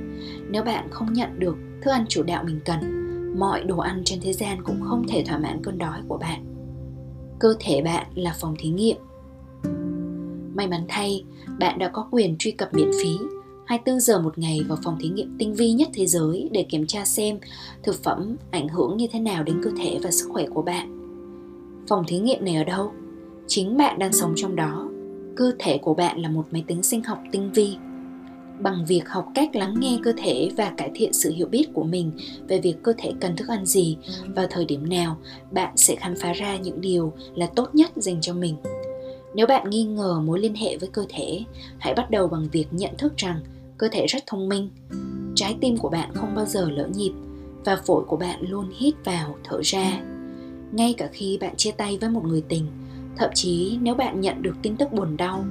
Nếu 0.50 0.64
bạn 0.64 0.88
không 0.92 1.14
nhận 1.14 1.40
được 1.40 1.56
thức 1.82 1.92
ăn 1.92 2.06
chủ 2.10 2.24
đạo 2.24 2.44
mình 2.44 2.60
cần 2.66 2.80
mọi 3.40 3.64
đồ 3.64 3.78
ăn 3.78 4.02
trên 4.06 4.20
thế 4.22 4.34
gian 4.34 4.64
cũng 4.64 4.82
không 4.90 5.08
thể 5.08 5.24
thỏa 5.28 5.38
mãn 5.38 5.64
cơn 5.64 5.78
đói 5.78 6.02
của 6.08 6.18
bạn 6.18 6.46
cơ 7.40 7.56
thể 7.60 7.82
bạn 7.82 8.08
là 8.16 8.36
phòng 8.40 8.56
thí 8.60 8.70
nghiệm 8.70 8.98
may 10.56 10.68
mắn 10.68 10.86
thay 10.88 11.24
bạn 11.60 11.80
đã 11.80 11.90
có 11.94 12.08
quyền 12.12 12.36
truy 12.40 12.52
cập 12.52 12.74
miễn 12.74 12.92
phí 13.04 13.18
24 13.66 14.00
giờ 14.00 14.22
một 14.22 14.38
ngày 14.38 14.62
vào 14.68 14.78
phòng 14.84 14.98
thí 15.00 15.10
nghiệm 15.10 15.36
tinh 15.40 15.54
vi 15.54 15.72
nhất 15.72 15.90
thế 15.94 16.06
giới 16.06 16.50
để 16.52 16.64
kiểm 16.64 16.88
tra 16.88 17.06
xem 17.06 17.40
thực 17.84 18.04
phẩm 18.04 18.36
ảnh 18.52 18.68
hưởng 18.68 18.98
như 18.98 19.08
thế 19.12 19.20
nào 19.20 19.44
đến 19.44 19.62
cơ 19.64 19.72
thể 19.78 20.00
và 20.04 20.12
sức 20.12 20.30
khỏe 20.34 20.46
của 20.54 20.62
bạn. 20.62 21.00
Phòng 21.88 22.04
thí 22.08 22.20
nghiệm 22.20 22.46
này 22.46 22.56
ở 22.56 22.64
đâu? 22.64 22.92
Chính 23.48 23.78
bạn 23.78 24.00
đang 24.00 24.14
sống 24.14 24.34
trong 24.36 24.56
đó. 24.56 24.90
Cơ 25.36 25.52
thể 25.60 25.78
của 25.78 25.94
bạn 25.94 26.22
là 26.22 26.30
một 26.30 26.46
máy 26.52 26.64
tính 26.68 26.84
sinh 26.84 27.04
học 27.04 27.20
tinh 27.32 27.52
vi 27.52 27.76
bằng 28.60 28.86
việc 28.86 29.10
học 29.10 29.28
cách 29.36 29.56
lắng 29.56 29.76
nghe 29.80 30.00
cơ 30.04 30.14
thể 30.18 30.50
và 30.58 30.74
cải 30.78 30.92
thiện 30.96 31.14
sự 31.14 31.32
hiểu 31.32 31.48
biết 31.48 31.66
của 31.74 31.84
mình 31.84 32.12
về 32.48 32.60
việc 32.60 32.84
cơ 32.84 32.94
thể 32.98 33.12
cần 33.22 33.36
thức 33.36 33.48
ăn 33.48 33.66
gì 33.66 33.98
và 34.36 34.48
thời 34.50 34.66
điểm 34.66 34.90
nào, 34.90 35.18
bạn 35.52 35.78
sẽ 35.78 35.96
khám 35.96 36.16
phá 36.16 36.34
ra 36.34 36.58
những 36.58 36.82
điều 36.82 37.14
là 37.36 37.46
tốt 37.56 37.76
nhất 37.76 37.92
dành 37.96 38.22
cho 38.22 38.34
mình 38.34 38.56
nếu 39.34 39.48
bạn 39.48 39.70
nghi 39.70 39.84
ngờ 39.84 40.22
mối 40.26 40.40
liên 40.40 40.56
hệ 40.56 40.78
với 40.78 40.90
cơ 40.90 41.06
thể, 41.10 41.40
hãy 41.78 41.94
bắt 41.94 42.12
đầu 42.12 42.28
bằng 42.28 42.48
việc 42.52 42.68
nhận 42.72 42.98
thức 42.98 43.14
rằng 43.18 43.40
cơ 43.84 43.90
thể 43.92 44.06
rất 44.08 44.24
thông 44.28 44.50
minh. 44.50 44.70
Trái 45.36 45.58
tim 45.62 45.78
của 45.78 45.90
bạn 45.90 46.10
không 46.14 46.36
bao 46.36 46.46
giờ 46.46 46.70
lỡ 46.70 46.88
nhịp 46.96 47.12
và 47.66 47.76
phổi 47.76 48.04
của 48.04 48.18
bạn 48.18 48.40
luôn 48.50 48.70
hít 48.78 48.94
vào, 49.06 49.36
thở 49.44 49.60
ra. 49.64 50.02
Ngay 50.72 50.94
cả 50.98 51.10
khi 51.12 51.38
bạn 51.42 51.56
chia 51.56 51.72
tay 51.72 51.98
với 52.02 52.10
một 52.10 52.26
người 52.26 52.44
tình, 52.50 52.66
thậm 53.18 53.30
chí 53.34 53.78
nếu 53.82 53.96
bạn 53.96 54.22
nhận 54.22 54.42
được 54.42 54.56
tin 54.62 54.78
tức 54.78 54.94
buồn 54.94 55.18
đau, 55.18 55.46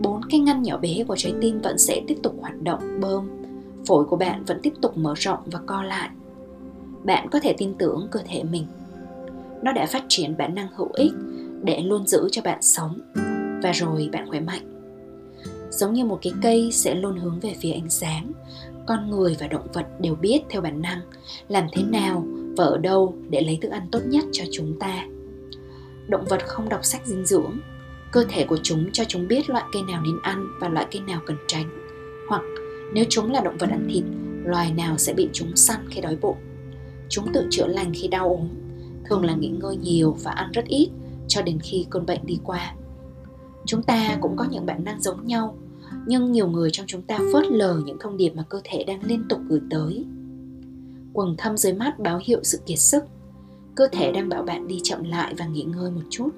bốn 0.00 0.20
cái 0.30 0.40
ngăn 0.40 0.62
nhỏ 0.62 0.78
bé 0.78 1.04
của 1.08 1.16
trái 1.16 1.34
tim 1.40 1.60
vẫn 1.60 1.78
sẽ 1.78 2.02
tiếp 2.08 2.16
tục 2.22 2.34
hoạt 2.40 2.62
động, 2.62 3.00
bơm. 3.00 3.28
Phổi 3.86 4.04
của 4.04 4.16
bạn 4.16 4.44
vẫn 4.44 4.60
tiếp 4.62 4.72
tục 4.82 4.98
mở 4.98 5.14
rộng 5.16 5.40
và 5.46 5.60
co 5.66 5.82
lại. 5.82 6.10
Bạn 7.04 7.28
có 7.30 7.40
thể 7.40 7.54
tin 7.58 7.74
tưởng 7.78 8.08
cơ 8.10 8.20
thể 8.26 8.44
mình. 8.44 8.66
Nó 9.62 9.72
đã 9.72 9.86
phát 9.86 10.04
triển 10.08 10.36
bản 10.36 10.54
năng 10.54 10.68
hữu 10.76 10.88
ích 10.92 11.12
để 11.62 11.82
luôn 11.82 12.06
giữ 12.06 12.28
cho 12.32 12.42
bạn 12.42 12.62
sống. 12.62 13.00
Và 13.62 13.72
rồi 13.72 14.08
bạn 14.12 14.28
khỏe 14.28 14.40
mạnh 14.40 14.73
giống 15.74 15.92
như 15.92 16.04
một 16.04 16.18
cái 16.22 16.32
cây 16.42 16.72
sẽ 16.72 16.94
luôn 16.94 17.16
hướng 17.16 17.40
về 17.40 17.54
phía 17.60 17.72
ánh 17.72 17.90
sáng. 17.90 18.32
Con 18.86 19.10
người 19.10 19.36
và 19.40 19.46
động 19.46 19.66
vật 19.72 19.86
đều 20.00 20.14
biết 20.14 20.42
theo 20.50 20.60
bản 20.60 20.82
năng, 20.82 21.00
làm 21.48 21.66
thế 21.72 21.82
nào 21.82 22.26
và 22.56 22.64
ở 22.64 22.78
đâu 22.78 23.14
để 23.30 23.40
lấy 23.40 23.58
thức 23.62 23.70
ăn 23.70 23.88
tốt 23.92 24.00
nhất 24.06 24.24
cho 24.32 24.44
chúng 24.52 24.78
ta. 24.78 25.06
Động 26.08 26.24
vật 26.24 26.46
không 26.46 26.68
đọc 26.68 26.84
sách 26.84 27.06
dinh 27.06 27.26
dưỡng, 27.26 27.58
cơ 28.12 28.24
thể 28.28 28.44
của 28.44 28.58
chúng 28.62 28.92
cho 28.92 29.04
chúng 29.04 29.28
biết 29.28 29.50
loại 29.50 29.64
cây 29.72 29.82
nào 29.82 30.02
nên 30.02 30.18
ăn 30.22 30.46
và 30.60 30.68
loại 30.68 30.86
cây 30.90 31.02
nào 31.06 31.20
cần 31.26 31.36
tránh. 31.46 31.68
Hoặc 32.28 32.42
nếu 32.92 33.04
chúng 33.08 33.32
là 33.32 33.40
động 33.40 33.56
vật 33.58 33.70
ăn 33.70 33.88
thịt, 33.92 34.04
loài 34.44 34.72
nào 34.72 34.98
sẽ 34.98 35.14
bị 35.14 35.28
chúng 35.32 35.56
săn 35.56 35.76
khi 35.90 36.00
đói 36.00 36.16
bụng. 36.16 36.36
Chúng 37.08 37.32
tự 37.32 37.46
chữa 37.50 37.66
lành 37.66 37.92
khi 37.94 38.08
đau 38.08 38.28
ốm, 38.28 38.48
thường 39.04 39.24
là 39.24 39.34
nghỉ 39.34 39.48
ngơi 39.48 39.76
nhiều 39.76 40.16
và 40.22 40.30
ăn 40.30 40.50
rất 40.52 40.64
ít 40.64 40.88
cho 41.28 41.42
đến 41.42 41.58
khi 41.62 41.86
cơn 41.90 42.06
bệnh 42.06 42.26
đi 42.26 42.38
qua. 42.44 42.74
Chúng 43.66 43.82
ta 43.82 44.18
cũng 44.20 44.36
có 44.36 44.44
những 44.50 44.66
bản 44.66 44.84
năng 44.84 45.00
giống 45.00 45.26
nhau 45.26 45.56
nhưng 46.06 46.32
nhiều 46.32 46.48
người 46.48 46.70
trong 46.72 46.86
chúng 46.86 47.02
ta 47.02 47.18
phớt 47.32 47.44
lờ 47.50 47.80
những 47.84 47.96
thông 48.00 48.16
điệp 48.16 48.30
mà 48.30 48.42
cơ 48.48 48.60
thể 48.64 48.84
đang 48.84 49.04
liên 49.04 49.24
tục 49.28 49.40
gửi 49.48 49.60
tới. 49.70 50.04
Quầng 51.12 51.34
thâm 51.38 51.56
dưới 51.56 51.72
mắt 51.72 51.98
báo 51.98 52.20
hiệu 52.24 52.40
sự 52.42 52.58
kiệt 52.66 52.78
sức. 52.78 53.04
Cơ 53.74 53.88
thể 53.92 54.12
đang 54.12 54.28
bảo 54.28 54.42
bạn 54.42 54.68
đi 54.68 54.80
chậm 54.82 55.04
lại 55.04 55.34
và 55.38 55.46
nghỉ 55.46 55.62
ngơi 55.62 55.90
một 55.90 56.02
chút. 56.10 56.28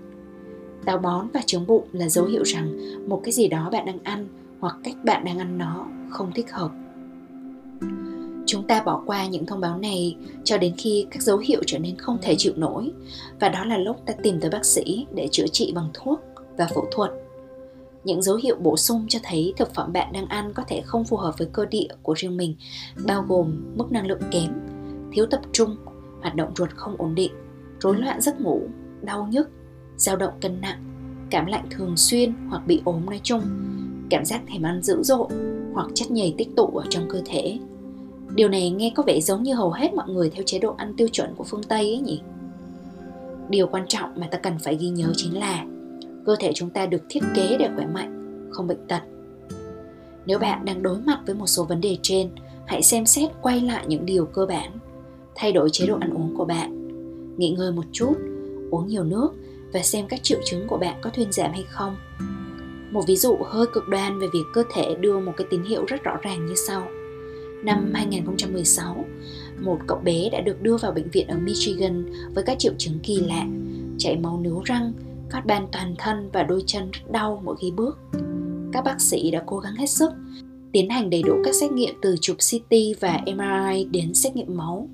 Táo 0.84 0.98
bón 0.98 1.28
và 1.34 1.40
trướng 1.46 1.66
bụng 1.66 1.84
là 1.92 2.08
dấu 2.08 2.24
hiệu 2.24 2.42
rằng 2.42 2.78
một 3.08 3.20
cái 3.24 3.32
gì 3.32 3.48
đó 3.48 3.70
bạn 3.72 3.86
đang 3.86 3.98
ăn 4.02 4.28
hoặc 4.60 4.76
cách 4.84 4.94
bạn 5.04 5.24
đang 5.24 5.38
ăn 5.38 5.58
nó 5.58 5.86
không 6.10 6.32
thích 6.34 6.52
hợp. 6.52 6.70
Chúng 8.46 8.66
ta 8.66 8.82
bỏ 8.82 9.02
qua 9.06 9.26
những 9.26 9.46
thông 9.46 9.60
báo 9.60 9.78
này 9.78 10.16
cho 10.44 10.58
đến 10.58 10.74
khi 10.78 11.06
các 11.10 11.22
dấu 11.22 11.38
hiệu 11.38 11.62
trở 11.66 11.78
nên 11.78 11.96
không 11.96 12.18
thể 12.22 12.34
chịu 12.38 12.52
nổi, 12.56 12.92
và 13.40 13.48
đó 13.48 13.64
là 13.64 13.78
lúc 13.78 13.96
ta 14.06 14.14
tìm 14.22 14.40
tới 14.40 14.50
bác 14.50 14.64
sĩ 14.64 15.06
để 15.14 15.28
chữa 15.32 15.46
trị 15.52 15.72
bằng 15.74 15.88
thuốc 15.94 16.20
và 16.56 16.68
phẫu 16.74 16.88
thuật 16.92 17.10
những 18.06 18.22
dấu 18.22 18.36
hiệu 18.36 18.56
bổ 18.60 18.76
sung 18.76 19.06
cho 19.08 19.18
thấy 19.22 19.52
thực 19.56 19.74
phẩm 19.74 19.92
bạn 19.92 20.12
đang 20.12 20.26
ăn 20.26 20.52
có 20.52 20.62
thể 20.68 20.82
không 20.84 21.04
phù 21.04 21.16
hợp 21.16 21.38
với 21.38 21.48
cơ 21.52 21.66
địa 21.66 21.88
của 22.02 22.14
riêng 22.16 22.36
mình, 22.36 22.54
bao 23.06 23.24
gồm 23.28 23.64
mức 23.76 23.92
năng 23.92 24.06
lượng 24.06 24.20
kém, 24.30 24.52
thiếu 25.12 25.26
tập 25.26 25.40
trung, 25.52 25.76
hoạt 26.20 26.34
động 26.34 26.52
ruột 26.56 26.70
không 26.76 26.94
ổn 26.98 27.14
định, 27.14 27.32
rối 27.80 27.96
loạn 27.96 28.20
giấc 28.20 28.40
ngủ, 28.40 28.62
đau 29.02 29.28
nhức, 29.30 29.50
dao 29.96 30.16
động 30.16 30.34
cân 30.40 30.60
nặng, 30.60 30.84
cảm 31.30 31.46
lạnh 31.46 31.64
thường 31.70 31.96
xuyên 31.96 32.34
hoặc 32.48 32.66
bị 32.66 32.82
ốm 32.84 33.06
nói 33.06 33.20
chung, 33.22 33.42
cảm 34.10 34.24
giác 34.24 34.40
thèm 34.46 34.62
ăn 34.62 34.82
dữ 34.82 35.02
dội 35.02 35.28
hoặc 35.74 35.86
chất 35.94 36.10
nhầy 36.10 36.34
tích 36.38 36.48
tụ 36.56 36.66
ở 36.66 36.84
trong 36.90 37.08
cơ 37.08 37.22
thể. 37.26 37.58
Điều 38.34 38.48
này 38.48 38.70
nghe 38.70 38.92
có 38.94 39.02
vẻ 39.02 39.20
giống 39.20 39.42
như 39.42 39.54
hầu 39.54 39.70
hết 39.70 39.94
mọi 39.94 40.08
người 40.08 40.30
theo 40.30 40.42
chế 40.46 40.58
độ 40.58 40.74
ăn 40.78 40.94
tiêu 40.96 41.08
chuẩn 41.12 41.34
của 41.34 41.44
phương 41.44 41.62
tây 41.62 41.80
ấy 41.80 41.98
nhỉ? 41.98 42.20
Điều 43.48 43.66
quan 43.66 43.84
trọng 43.88 44.20
mà 44.20 44.28
ta 44.30 44.38
cần 44.38 44.58
phải 44.58 44.76
ghi 44.76 44.88
nhớ 44.88 45.12
chính 45.16 45.38
là 45.38 45.64
cơ 46.26 46.36
thể 46.40 46.52
chúng 46.54 46.70
ta 46.70 46.86
được 46.86 47.02
thiết 47.08 47.20
kế 47.34 47.56
để 47.58 47.68
khỏe 47.76 47.86
mạnh 47.86 48.48
không 48.50 48.66
bệnh 48.66 48.86
tật. 48.88 49.00
Nếu 50.26 50.38
bạn 50.38 50.64
đang 50.64 50.82
đối 50.82 50.98
mặt 51.00 51.20
với 51.26 51.34
một 51.34 51.46
số 51.46 51.64
vấn 51.64 51.80
đề 51.80 51.98
trên 52.02 52.30
hãy 52.66 52.82
xem 52.82 53.06
xét 53.06 53.30
quay 53.42 53.60
lại 53.60 53.84
những 53.88 54.06
điều 54.06 54.26
cơ 54.26 54.46
bản 54.46 54.70
thay 55.34 55.52
đổi 55.52 55.68
chế 55.72 55.86
độ 55.86 55.98
ăn 56.00 56.10
uống 56.10 56.34
của 56.36 56.44
bạn 56.44 56.86
nghỉ 57.36 57.50
ngơi 57.50 57.72
một 57.72 57.84
chút 57.92 58.14
uống 58.70 58.86
nhiều 58.86 59.04
nước 59.04 59.28
và 59.72 59.82
xem 59.82 60.06
các 60.08 60.20
triệu 60.22 60.38
chứng 60.44 60.66
của 60.66 60.76
bạn 60.76 60.98
có 61.02 61.10
thuyên 61.10 61.32
giảm 61.32 61.52
hay 61.52 61.64
không. 61.68 61.96
Một 62.90 63.02
ví 63.06 63.16
dụ 63.16 63.36
hơi 63.44 63.66
cực 63.72 63.88
đoan 63.88 64.18
về 64.18 64.26
việc 64.32 64.44
cơ 64.54 64.62
thể 64.74 64.94
đưa 65.00 65.18
một 65.18 65.32
cái 65.36 65.46
tín 65.50 65.62
hiệu 65.62 65.84
rất 65.84 66.02
rõ 66.02 66.16
ràng 66.22 66.46
như 66.46 66.54
sau. 66.54 66.88
Năm 67.64 67.90
2016, 67.94 69.04
một 69.60 69.78
cậu 69.86 69.98
bé 70.04 70.28
đã 70.32 70.40
được 70.40 70.62
đưa 70.62 70.76
vào 70.76 70.92
bệnh 70.92 71.10
viện 71.10 71.28
ở 71.28 71.36
Michigan 71.38 72.04
với 72.34 72.44
các 72.44 72.58
triệu 72.58 72.72
chứng 72.78 72.98
kỳ 73.02 73.16
lạ, 73.16 73.46
chảy 73.98 74.16
máu 74.16 74.40
nướu 74.42 74.62
răng, 74.64 74.92
cát 75.30 75.46
ban 75.46 75.68
toàn 75.72 75.94
thân 75.98 76.30
và 76.32 76.42
đôi 76.42 76.62
chân 76.66 76.90
rất 76.90 77.12
đau 77.12 77.42
mỗi 77.44 77.56
khi 77.60 77.70
bước. 77.70 77.98
Các 78.72 78.84
bác 78.84 79.00
sĩ 79.00 79.30
đã 79.30 79.42
cố 79.46 79.58
gắng 79.58 79.74
hết 79.74 79.86
sức, 79.86 80.10
tiến 80.72 80.90
hành 80.90 81.10
đầy 81.10 81.22
đủ 81.22 81.34
các 81.44 81.54
xét 81.54 81.72
nghiệm 81.72 81.94
từ 82.02 82.16
chụp 82.20 82.36
CT 82.36 82.74
và 83.00 83.20
MRI 83.26 83.84
đến 83.84 84.14
xét 84.14 84.36
nghiệm 84.36 84.56
máu. 84.56 84.88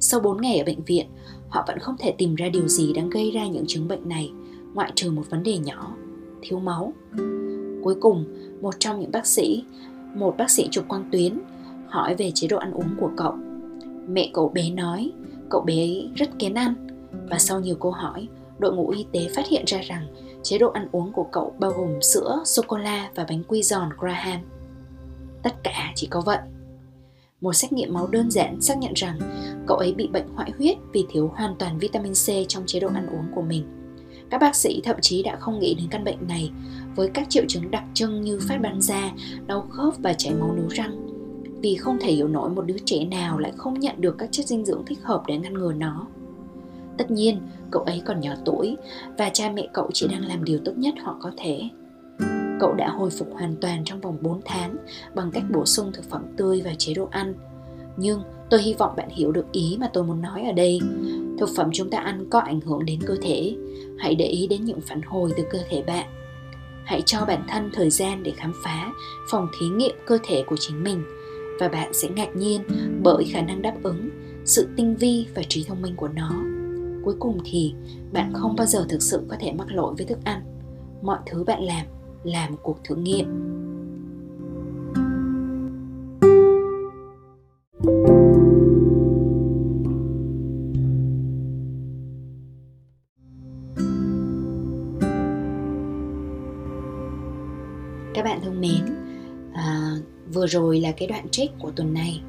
Sau 0.00 0.20
4 0.20 0.40
ngày 0.40 0.58
ở 0.58 0.64
bệnh 0.64 0.84
viện, 0.84 1.06
họ 1.48 1.64
vẫn 1.66 1.78
không 1.78 1.96
thể 1.98 2.14
tìm 2.18 2.34
ra 2.34 2.48
điều 2.48 2.68
gì 2.68 2.92
đang 2.92 3.10
gây 3.10 3.30
ra 3.30 3.46
những 3.46 3.64
chứng 3.66 3.88
bệnh 3.88 4.08
này, 4.08 4.32
ngoại 4.74 4.92
trừ 4.94 5.10
một 5.10 5.30
vấn 5.30 5.42
đề 5.42 5.58
nhỏ, 5.58 5.96
thiếu 6.42 6.58
máu. 6.58 6.92
Cuối 7.82 7.94
cùng, 8.00 8.24
một 8.60 8.74
trong 8.78 9.00
những 9.00 9.12
bác 9.12 9.26
sĩ, 9.26 9.64
một 10.14 10.34
bác 10.38 10.50
sĩ 10.50 10.68
chụp 10.70 10.84
quang 10.88 11.08
tuyến, 11.12 11.38
hỏi 11.88 12.14
về 12.14 12.30
chế 12.34 12.48
độ 12.48 12.56
ăn 12.56 12.72
uống 12.72 12.88
của 13.00 13.10
cậu. 13.16 13.34
Mẹ 14.08 14.30
cậu 14.32 14.48
bé 14.48 14.70
nói, 14.70 15.12
cậu 15.50 15.60
bé 15.60 15.88
rất 16.14 16.38
kén 16.38 16.54
ăn 16.54 16.74
và 17.30 17.38
sau 17.38 17.60
nhiều 17.60 17.74
câu 17.74 17.92
hỏi, 17.92 18.28
đội 18.62 18.74
ngũ 18.74 18.88
y 18.88 19.06
tế 19.12 19.28
phát 19.34 19.48
hiện 19.48 19.64
ra 19.66 19.80
rằng 19.80 20.06
chế 20.42 20.58
độ 20.58 20.70
ăn 20.70 20.88
uống 20.92 21.12
của 21.12 21.26
cậu 21.32 21.54
bao 21.58 21.70
gồm 21.70 22.02
sữa, 22.02 22.42
sô-cô-la 22.44 23.10
và 23.14 23.26
bánh 23.28 23.42
quy 23.48 23.62
giòn 23.62 23.88
Graham. 23.98 24.40
Tất 25.42 25.54
cả 25.62 25.92
chỉ 25.94 26.06
có 26.06 26.20
vậy. 26.20 26.38
Một 27.40 27.52
xét 27.52 27.72
nghiệm 27.72 27.94
máu 27.94 28.06
đơn 28.06 28.30
giản 28.30 28.60
xác 28.60 28.78
nhận 28.78 28.92
rằng 28.94 29.18
cậu 29.66 29.76
ấy 29.76 29.94
bị 29.94 30.08
bệnh 30.08 30.28
hoại 30.34 30.50
huyết 30.58 30.76
vì 30.92 31.06
thiếu 31.10 31.32
hoàn 31.36 31.56
toàn 31.58 31.78
vitamin 31.78 32.12
C 32.12 32.48
trong 32.48 32.62
chế 32.66 32.80
độ 32.80 32.88
ăn 32.94 33.06
uống 33.06 33.26
của 33.34 33.42
mình. 33.42 33.64
Các 34.30 34.40
bác 34.40 34.56
sĩ 34.56 34.80
thậm 34.84 34.96
chí 35.00 35.22
đã 35.22 35.36
không 35.36 35.58
nghĩ 35.58 35.74
đến 35.74 35.86
căn 35.90 36.04
bệnh 36.04 36.28
này 36.28 36.50
với 36.96 37.10
các 37.14 37.26
triệu 37.30 37.44
chứng 37.48 37.70
đặc 37.70 37.84
trưng 37.94 38.22
như 38.22 38.40
phát 38.48 38.58
ban 38.62 38.80
da, 38.80 39.12
đau 39.46 39.66
khớp 39.70 39.94
và 39.98 40.12
chảy 40.12 40.34
máu 40.34 40.52
nướu 40.52 40.68
răng 40.68 41.12
vì 41.62 41.76
không 41.76 41.98
thể 42.00 42.12
hiểu 42.12 42.28
nổi 42.28 42.50
một 42.50 42.66
đứa 42.66 42.76
trẻ 42.84 43.04
nào 43.04 43.38
lại 43.38 43.52
không 43.56 43.80
nhận 43.80 44.00
được 44.00 44.14
các 44.18 44.28
chất 44.32 44.46
dinh 44.46 44.64
dưỡng 44.64 44.82
thích 44.86 44.98
hợp 45.02 45.22
để 45.26 45.38
ngăn 45.38 45.54
ngừa 45.54 45.72
nó. 45.72 46.06
Tất 47.02 47.10
nhiên, 47.10 47.40
cậu 47.70 47.82
ấy 47.82 48.02
còn 48.04 48.20
nhỏ 48.20 48.32
tuổi 48.44 48.76
và 49.18 49.30
cha 49.32 49.50
mẹ 49.54 49.68
cậu 49.72 49.90
chỉ 49.92 50.08
đang 50.08 50.26
làm 50.26 50.44
điều 50.44 50.58
tốt 50.64 50.72
nhất 50.76 50.94
họ 51.02 51.16
có 51.20 51.30
thể. 51.36 51.60
Cậu 52.60 52.74
đã 52.74 52.88
hồi 52.88 53.10
phục 53.10 53.28
hoàn 53.32 53.56
toàn 53.60 53.84
trong 53.84 54.00
vòng 54.00 54.16
4 54.20 54.40
tháng 54.44 54.76
bằng 55.14 55.30
cách 55.30 55.42
bổ 55.50 55.66
sung 55.66 55.92
thực 55.92 56.10
phẩm 56.10 56.22
tươi 56.36 56.60
vào 56.64 56.74
chế 56.78 56.94
độ 56.94 57.08
ăn. 57.10 57.34
Nhưng 57.96 58.20
tôi 58.50 58.62
hy 58.62 58.74
vọng 58.74 58.92
bạn 58.96 59.08
hiểu 59.10 59.32
được 59.32 59.52
ý 59.52 59.76
mà 59.80 59.90
tôi 59.92 60.04
muốn 60.04 60.22
nói 60.22 60.42
ở 60.42 60.52
đây. 60.52 60.80
Thực 61.38 61.48
phẩm 61.56 61.70
chúng 61.72 61.90
ta 61.90 61.98
ăn 61.98 62.26
có 62.30 62.38
ảnh 62.38 62.60
hưởng 62.60 62.84
đến 62.84 63.00
cơ 63.06 63.16
thể. 63.22 63.56
Hãy 63.98 64.14
để 64.14 64.26
ý 64.26 64.46
đến 64.46 64.64
những 64.64 64.80
phản 64.80 65.02
hồi 65.02 65.32
từ 65.36 65.44
cơ 65.50 65.58
thể 65.70 65.82
bạn. 65.82 66.06
Hãy 66.84 67.02
cho 67.06 67.24
bản 67.26 67.44
thân 67.48 67.70
thời 67.72 67.90
gian 67.90 68.22
để 68.22 68.32
khám 68.36 68.52
phá 68.64 68.92
phòng 69.30 69.48
thí 69.60 69.66
nghiệm 69.68 69.96
cơ 70.06 70.18
thể 70.28 70.44
của 70.46 70.56
chính 70.56 70.84
mình 70.84 71.04
và 71.60 71.68
bạn 71.68 71.92
sẽ 71.92 72.08
ngạc 72.08 72.36
nhiên 72.36 72.62
bởi 73.02 73.24
khả 73.32 73.42
năng 73.42 73.62
đáp 73.62 73.74
ứng 73.82 74.08
sự 74.44 74.68
tinh 74.76 74.96
vi 74.96 75.26
và 75.34 75.42
trí 75.48 75.64
thông 75.64 75.82
minh 75.82 75.96
của 75.96 76.08
nó 76.08 76.61
cuối 77.04 77.14
cùng 77.18 77.38
thì 77.44 77.74
bạn 78.12 78.32
không 78.34 78.56
bao 78.56 78.66
giờ 78.66 78.86
thực 78.88 79.02
sự 79.02 79.22
có 79.28 79.36
thể 79.40 79.52
mắc 79.52 79.72
lỗi 79.72 79.94
với 79.98 80.06
thức 80.06 80.18
ăn. 80.24 80.42
Mọi 81.02 81.18
thứ 81.26 81.44
bạn 81.44 81.62
làm 81.62 81.86
là 82.24 82.48
một 82.50 82.58
cuộc 82.62 82.78
thử 82.84 82.94
nghiệm. 82.94 83.26
Các 98.14 98.24
bạn 98.24 98.40
thân 98.42 98.60
mến 98.60 98.86
à, 99.52 99.96
vừa 100.32 100.46
rồi 100.46 100.80
là 100.80 100.92
cái 100.92 101.08
đoạn 101.08 101.28
trích 101.30 101.50
của 101.58 101.70
tuần 101.70 101.94
này. 101.94 102.22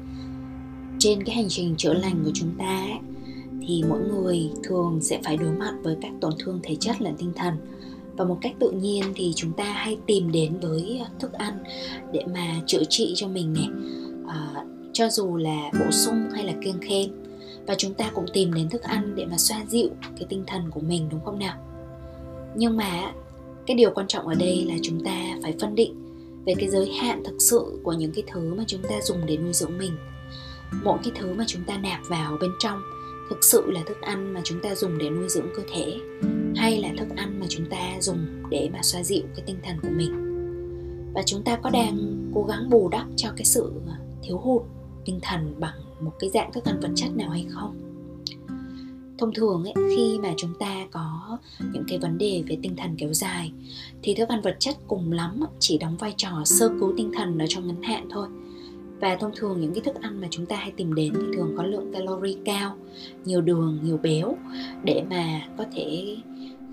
Trên 0.98 1.24
cái 1.24 1.36
hành 1.36 1.48
trình 1.48 1.74
chữa 1.76 1.94
lành 1.94 2.24
của 2.24 2.30
chúng 2.34 2.50
ta 2.58 2.64
ấy, 2.64 3.13
thì 3.66 3.82
mỗi 3.88 4.00
người 4.00 4.50
thường 4.62 4.98
sẽ 5.02 5.20
phải 5.24 5.36
đối 5.36 5.52
mặt 5.52 5.74
với 5.82 5.96
các 6.00 6.12
tổn 6.20 6.32
thương 6.38 6.60
thể 6.62 6.76
chất 6.80 7.02
lẫn 7.02 7.14
tinh 7.18 7.32
thần. 7.36 7.54
Và 8.16 8.24
một 8.24 8.38
cách 8.40 8.52
tự 8.58 8.70
nhiên 8.70 9.04
thì 9.14 9.32
chúng 9.36 9.52
ta 9.52 9.64
hay 9.64 9.98
tìm 10.06 10.32
đến 10.32 10.58
với 10.62 11.00
à, 11.04 11.10
thức 11.20 11.32
ăn 11.32 11.58
để 12.12 12.24
mà 12.34 12.60
chữa 12.66 12.82
trị 12.88 13.12
cho 13.16 13.28
mình 13.28 13.52
này. 13.52 13.68
À, 14.28 14.64
cho 14.92 15.08
dù 15.08 15.36
là 15.36 15.70
bổ 15.80 15.90
sung 15.90 16.30
hay 16.32 16.44
là 16.44 16.52
kiêng 16.64 16.80
khem. 16.80 17.10
Và 17.66 17.74
chúng 17.78 17.94
ta 17.94 18.10
cũng 18.14 18.26
tìm 18.32 18.54
đến 18.54 18.68
thức 18.68 18.82
ăn 18.82 19.14
để 19.14 19.26
mà 19.26 19.38
xoa 19.38 19.64
dịu 19.68 19.88
cái 20.02 20.26
tinh 20.28 20.44
thần 20.46 20.70
của 20.70 20.80
mình 20.80 21.08
đúng 21.10 21.24
không 21.24 21.38
nào? 21.38 21.58
Nhưng 22.56 22.76
mà 22.76 23.12
cái 23.66 23.76
điều 23.76 23.90
quan 23.94 24.06
trọng 24.06 24.28
ở 24.28 24.34
đây 24.34 24.64
là 24.68 24.74
chúng 24.82 25.04
ta 25.04 25.38
phải 25.42 25.54
phân 25.60 25.74
định 25.74 25.94
về 26.46 26.54
cái 26.58 26.68
giới 26.68 26.92
hạn 26.92 27.22
thực 27.24 27.36
sự 27.38 27.80
của 27.82 27.92
những 27.92 28.12
cái 28.12 28.24
thứ 28.32 28.54
mà 28.54 28.64
chúng 28.66 28.82
ta 28.82 29.00
dùng 29.02 29.18
để 29.26 29.36
nuôi 29.36 29.52
dưỡng 29.52 29.78
mình. 29.78 29.92
Mỗi 30.84 30.98
cái 31.04 31.12
thứ 31.20 31.34
mà 31.34 31.44
chúng 31.46 31.64
ta 31.64 31.78
nạp 31.78 32.00
vào 32.08 32.36
bên 32.40 32.50
trong 32.58 32.78
thực 33.30 33.44
sự 33.44 33.70
là 33.70 33.80
thức 33.86 34.00
ăn 34.00 34.34
mà 34.34 34.40
chúng 34.44 34.60
ta 34.60 34.74
dùng 34.74 34.98
để 34.98 35.10
nuôi 35.10 35.28
dưỡng 35.28 35.48
cơ 35.56 35.62
thể 35.74 35.98
hay 36.56 36.80
là 36.80 36.88
thức 36.98 37.16
ăn 37.16 37.40
mà 37.40 37.46
chúng 37.48 37.66
ta 37.70 38.00
dùng 38.00 38.26
để 38.50 38.70
mà 38.72 38.82
xoa 38.82 39.02
dịu 39.02 39.22
cái 39.36 39.44
tinh 39.46 39.56
thần 39.62 39.76
của 39.82 39.88
mình? 39.96 40.12
Và 41.14 41.22
chúng 41.26 41.42
ta 41.42 41.56
có 41.56 41.70
đang 41.70 42.30
cố 42.34 42.42
gắng 42.42 42.70
bù 42.70 42.88
đắp 42.88 43.06
cho 43.16 43.28
cái 43.36 43.44
sự 43.44 43.72
ờ, 43.86 43.92
thiếu 44.22 44.38
hụt 44.38 44.62
tinh 45.04 45.18
thần 45.22 45.54
bằng 45.60 45.78
một 46.00 46.12
cái 46.18 46.30
dạng 46.30 46.52
thức 46.52 46.64
ăn 46.64 46.80
vật 46.80 46.90
chất 46.96 47.16
nào 47.16 47.30
hay 47.30 47.46
không? 47.50 47.84
Thông 49.18 49.34
thường 49.34 49.64
ấy, 49.64 49.74
khi 49.96 50.18
mà 50.22 50.34
chúng 50.36 50.54
ta 50.58 50.86
có 50.90 51.38
những 51.72 51.84
cái 51.88 51.98
vấn 51.98 52.18
đề 52.18 52.42
về 52.46 52.58
tinh 52.62 52.76
thần 52.76 52.96
kéo 52.98 53.12
dài 53.12 53.52
thì 54.02 54.14
thức 54.14 54.28
ăn 54.28 54.40
vật 54.40 54.56
chất 54.58 54.76
cùng 54.86 55.12
lắm 55.12 55.40
chỉ 55.58 55.78
đóng 55.78 55.96
vai 55.96 56.14
trò 56.16 56.42
sơ 56.44 56.68
cứu 56.80 56.94
tinh 56.96 57.12
thần 57.16 57.38
ở 57.38 57.46
trong 57.48 57.66
ngắn 57.66 57.82
hạn 57.82 58.06
thôi 58.10 58.28
và 59.04 59.16
thông 59.16 59.32
thường 59.36 59.60
những 59.60 59.74
cái 59.74 59.80
thức 59.80 59.94
ăn 60.00 60.20
mà 60.20 60.28
chúng 60.30 60.46
ta 60.46 60.56
hay 60.56 60.72
tìm 60.76 60.94
đến 60.94 61.12
thì 61.14 61.36
thường 61.36 61.54
có 61.56 61.62
lượng 61.62 61.92
calorie 61.92 62.36
cao, 62.44 62.76
nhiều 63.24 63.40
đường, 63.40 63.78
nhiều 63.82 63.98
béo 64.02 64.36
để 64.84 65.02
mà 65.10 65.40
có 65.56 65.64
thể 65.74 66.16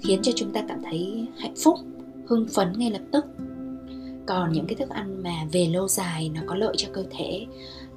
khiến 0.04 0.20
cho 0.24 0.32
chúng 0.36 0.52
ta 0.52 0.64
cảm 0.68 0.82
thấy 0.84 1.28
hạnh 1.38 1.54
phúc, 1.64 1.76
hưng 2.28 2.48
phấn 2.48 2.74
ngay 2.78 2.92
lập 2.92 3.02
tức. 3.12 3.26
Còn 4.26 4.52
những 4.52 4.66
cái 4.68 4.76
thức 4.76 4.90
ăn 4.90 5.24
mà 5.24 5.32
về 5.52 5.68
lâu 5.74 5.88
dài 5.88 6.32
nó 6.36 6.42
có 6.46 6.56
lợi 6.56 6.74
cho 6.78 6.88
cơ 6.94 7.04
thể, 7.12 7.46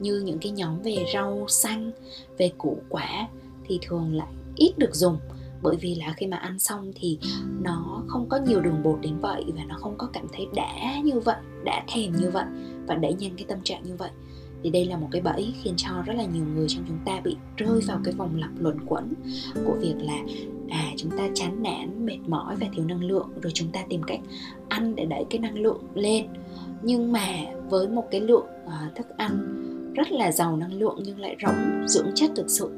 như 0.00 0.22
những 0.24 0.38
cái 0.38 0.52
nhóm 0.52 0.82
về 0.82 0.96
rau 1.14 1.44
xanh, 1.48 1.90
về 2.38 2.52
củ 2.58 2.78
quả 2.88 3.28
thì 3.66 3.78
thường 3.82 4.14
lại 4.14 4.32
ít 4.56 4.78
được 4.78 4.94
dùng 4.94 5.18
bởi 5.64 5.76
vì 5.80 5.94
là 5.94 6.14
khi 6.16 6.26
mà 6.26 6.36
ăn 6.36 6.58
xong 6.58 6.92
thì 6.94 7.18
nó 7.62 8.02
không 8.06 8.28
có 8.28 8.38
nhiều 8.46 8.60
đường 8.60 8.82
bột 8.82 8.98
đến 9.00 9.18
vậy 9.20 9.44
và 9.56 9.64
nó 9.64 9.76
không 9.78 9.94
có 9.98 10.08
cảm 10.12 10.26
thấy 10.32 10.46
đã 10.54 11.00
như 11.04 11.20
vậy 11.20 11.36
đã 11.64 11.84
thèm 11.88 12.12
như 12.12 12.30
vậy 12.30 12.44
và 12.86 12.94
đẩy 12.94 13.14
nhanh 13.14 13.32
cái 13.36 13.44
tâm 13.48 13.58
trạng 13.64 13.82
như 13.82 13.96
vậy. 13.96 14.10
Thì 14.62 14.70
đây 14.70 14.84
là 14.84 14.96
một 14.96 15.08
cái 15.10 15.22
bẫy 15.22 15.54
khiến 15.62 15.74
cho 15.76 15.90
rất 16.06 16.14
là 16.16 16.24
nhiều 16.24 16.44
người 16.54 16.66
trong 16.68 16.84
chúng 16.88 16.98
ta 17.04 17.20
bị 17.24 17.36
rơi 17.56 17.80
vào 17.86 18.00
cái 18.04 18.14
vòng 18.14 18.36
lặp 18.36 18.50
luẩn 18.58 18.86
quẩn 18.86 19.12
của 19.66 19.76
việc 19.80 19.94
là 19.98 20.18
à 20.68 20.92
chúng 20.96 21.10
ta 21.10 21.28
chán 21.34 21.62
nản 21.62 22.06
mệt 22.06 22.18
mỏi 22.26 22.56
và 22.60 22.66
thiếu 22.74 22.84
năng 22.84 23.04
lượng 23.04 23.28
rồi 23.42 23.52
chúng 23.54 23.68
ta 23.68 23.80
tìm 23.88 24.02
cách 24.02 24.20
ăn 24.68 24.96
để 24.96 25.04
đẩy 25.04 25.24
cái 25.30 25.38
năng 25.38 25.58
lượng 25.58 25.82
lên. 25.94 26.26
Nhưng 26.82 27.12
mà 27.12 27.28
với 27.70 27.88
một 27.88 28.04
cái 28.10 28.20
lượng 28.20 28.46
uh, 28.66 28.96
thức 28.96 29.06
ăn 29.16 29.60
rất 29.94 30.12
là 30.12 30.32
giàu 30.32 30.56
năng 30.56 30.72
lượng 30.72 30.98
nhưng 31.04 31.20
lại 31.20 31.36
rỗng 31.46 31.88
dưỡng 31.88 32.10
chất 32.14 32.30
thực 32.36 32.50
sự 32.50 32.70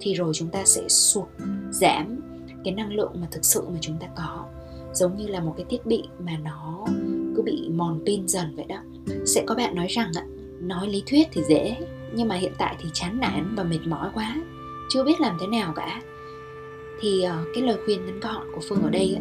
thì 0.00 0.14
rồi 0.14 0.34
chúng 0.34 0.48
ta 0.48 0.64
sẽ 0.64 0.88
sụt 0.88 1.28
giảm 1.70 2.20
cái 2.64 2.74
năng 2.74 2.92
lượng 2.92 3.12
mà 3.20 3.26
thực 3.30 3.44
sự 3.44 3.62
mà 3.68 3.78
chúng 3.80 3.96
ta 4.00 4.06
có. 4.16 4.44
Giống 4.92 5.16
như 5.16 5.26
là 5.26 5.40
một 5.40 5.54
cái 5.56 5.66
thiết 5.68 5.86
bị 5.86 6.02
mà 6.18 6.32
nó 6.44 6.86
cứ 7.36 7.42
bị 7.42 7.68
mòn 7.74 8.02
pin 8.06 8.28
dần 8.28 8.56
vậy 8.56 8.66
đó. 8.68 8.78
Sẽ 9.26 9.44
có 9.46 9.54
bạn 9.54 9.74
nói 9.74 9.86
rằng 9.86 10.10
ạ 10.14 10.24
nói 10.60 10.88
lý 10.88 11.02
thuyết 11.06 11.28
thì 11.32 11.42
dễ, 11.48 11.76
nhưng 12.14 12.28
mà 12.28 12.34
hiện 12.34 12.52
tại 12.58 12.76
thì 12.78 12.88
chán 12.92 13.20
nản 13.20 13.54
và 13.56 13.64
mệt 13.64 13.78
mỏi 13.86 14.10
quá, 14.14 14.36
chưa 14.90 15.04
biết 15.04 15.20
làm 15.20 15.36
thế 15.40 15.46
nào 15.46 15.72
cả. 15.76 16.02
Thì 17.00 17.22
ờ, 17.22 17.44
cái 17.54 17.62
lời 17.62 17.76
khuyên 17.84 18.06
ngắn 18.06 18.20
gọn 18.20 18.46
của 18.54 18.60
phương 18.68 18.82
ở 18.82 18.90
đây 18.90 19.16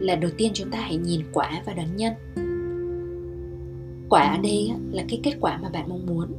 là 0.00 0.14
đầu 0.14 0.30
tiên 0.36 0.50
chúng 0.54 0.70
ta 0.70 0.78
hãy 0.80 0.96
nhìn 0.96 1.20
quả 1.32 1.62
và 1.66 1.72
đón 1.72 1.96
nhân. 1.96 2.12
Quả 4.08 4.22
ở 4.22 4.42
đây 4.42 4.70
là 4.92 5.04
cái 5.08 5.20
kết 5.22 5.34
quả 5.40 5.58
mà 5.62 5.68
bạn 5.68 5.88
mong 5.88 6.06
muốn. 6.06 6.32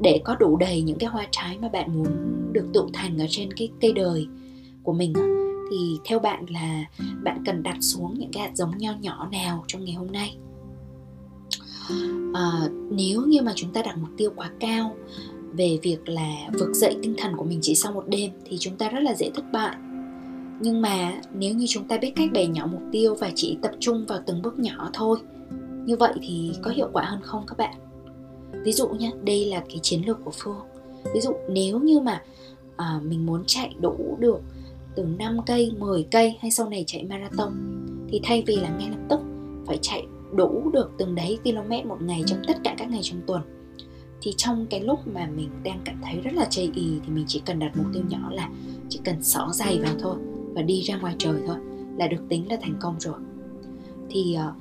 Để 0.00 0.20
có 0.24 0.36
đủ 0.40 0.56
đầy 0.56 0.82
những 0.82 0.98
cái 0.98 1.10
hoa 1.10 1.26
trái 1.30 1.58
mà 1.62 1.68
bạn 1.68 1.98
muốn 1.98 2.08
được 2.52 2.66
tụ 2.74 2.88
thành 2.92 3.18
ở 3.18 3.26
trên 3.28 3.52
cái 3.52 3.70
cây 3.80 3.92
đời 3.92 4.26
của 4.82 4.92
mình 4.92 5.12
thì 5.70 5.98
theo 6.04 6.18
bạn 6.18 6.44
là 6.48 6.84
bạn 7.22 7.42
cần 7.46 7.62
đặt 7.62 7.76
xuống 7.80 8.14
những 8.18 8.30
cái 8.32 8.42
hạt 8.42 8.56
giống 8.56 8.78
nho 8.78 8.92
nhỏ 9.00 9.28
nào 9.32 9.64
trong 9.66 9.84
ngày 9.84 9.94
hôm 9.94 10.12
nay? 10.12 10.36
À, 12.34 12.68
nếu 12.90 13.22
như 13.22 13.42
mà 13.42 13.52
chúng 13.56 13.72
ta 13.72 13.82
đặt 13.82 13.98
mục 13.98 14.10
tiêu 14.16 14.32
quá 14.36 14.50
cao 14.60 14.96
về 15.52 15.78
việc 15.82 16.08
là 16.08 16.48
vực 16.52 16.74
dậy 16.74 16.96
tinh 17.02 17.14
thần 17.18 17.36
của 17.36 17.44
mình 17.44 17.58
chỉ 17.62 17.74
sau 17.74 17.92
một 17.92 18.04
đêm 18.08 18.30
thì 18.44 18.56
chúng 18.60 18.76
ta 18.76 18.88
rất 18.88 19.00
là 19.00 19.14
dễ 19.14 19.30
thất 19.34 19.44
bại. 19.52 19.76
Nhưng 20.60 20.82
mà 20.82 21.12
nếu 21.34 21.54
như 21.54 21.66
chúng 21.68 21.88
ta 21.88 21.98
biết 21.98 22.12
cách 22.16 22.30
bẻ 22.32 22.46
nhỏ 22.46 22.66
mục 22.72 22.82
tiêu 22.92 23.14
và 23.14 23.30
chỉ 23.34 23.58
tập 23.62 23.72
trung 23.80 24.06
vào 24.06 24.18
từng 24.26 24.42
bước 24.42 24.58
nhỏ 24.58 24.90
thôi 24.92 25.18
như 25.84 25.96
vậy 25.96 26.12
thì 26.22 26.52
có 26.62 26.70
hiệu 26.70 26.88
quả 26.92 27.04
hơn 27.04 27.20
không 27.22 27.44
các 27.46 27.58
bạn? 27.58 27.74
Ví 28.64 28.72
dụ 28.72 28.88
nhé 28.88 29.10
đây 29.22 29.44
là 29.44 29.60
cái 29.68 29.78
chiến 29.82 30.02
lược 30.06 30.24
của 30.24 30.32
phương. 30.34 30.60
Ví 31.14 31.20
dụ 31.20 31.32
nếu 31.48 31.78
như 31.78 32.00
mà 32.00 32.22
à, 32.76 33.00
mình 33.02 33.26
muốn 33.26 33.44
chạy 33.46 33.74
đủ 33.80 34.16
được 34.20 34.40
từ 34.94 35.02
5 35.02 35.38
cây, 35.46 35.72
10 35.78 36.06
cây 36.10 36.36
hay 36.40 36.50
sau 36.50 36.68
này 36.68 36.84
chạy 36.86 37.04
marathon. 37.04 37.52
Thì 38.08 38.20
thay 38.24 38.42
vì 38.46 38.56
là 38.56 38.68
ngay 38.68 38.88
lập 38.90 39.06
tức 39.08 39.20
phải 39.66 39.78
chạy 39.82 40.06
đủ 40.32 40.70
được 40.72 40.90
từng 40.98 41.14
đấy 41.14 41.38
km 41.44 41.88
một 41.88 42.02
ngày 42.02 42.22
trong 42.26 42.42
tất 42.48 42.56
cả 42.64 42.74
các 42.78 42.90
ngày 42.90 43.00
trong 43.02 43.20
tuần 43.26 43.42
thì 44.22 44.34
trong 44.36 44.66
cái 44.70 44.80
lúc 44.80 44.98
mà 45.06 45.28
mình 45.36 45.50
đang 45.64 45.80
cảm 45.84 46.00
thấy 46.02 46.20
rất 46.20 46.34
là 46.34 46.46
chây 46.50 46.70
ý 46.74 46.98
thì 47.04 47.12
mình 47.12 47.24
chỉ 47.28 47.42
cần 47.46 47.58
đặt 47.58 47.72
mục 47.76 47.86
tiêu 47.92 48.02
nhỏ 48.08 48.30
là 48.30 48.50
chỉ 48.88 49.00
cần 49.04 49.22
xỏ 49.22 49.48
giày 49.52 49.78
vào 49.78 49.94
thôi 49.98 50.16
và 50.54 50.62
đi 50.62 50.80
ra 50.80 50.96
ngoài 50.96 51.14
trời 51.18 51.34
thôi 51.46 51.56
là 51.98 52.06
được 52.06 52.22
tính 52.28 52.50
là 52.50 52.56
thành 52.62 52.74
công 52.80 53.00
rồi. 53.00 53.14
Thì 54.10 54.36
uh, 54.48 54.54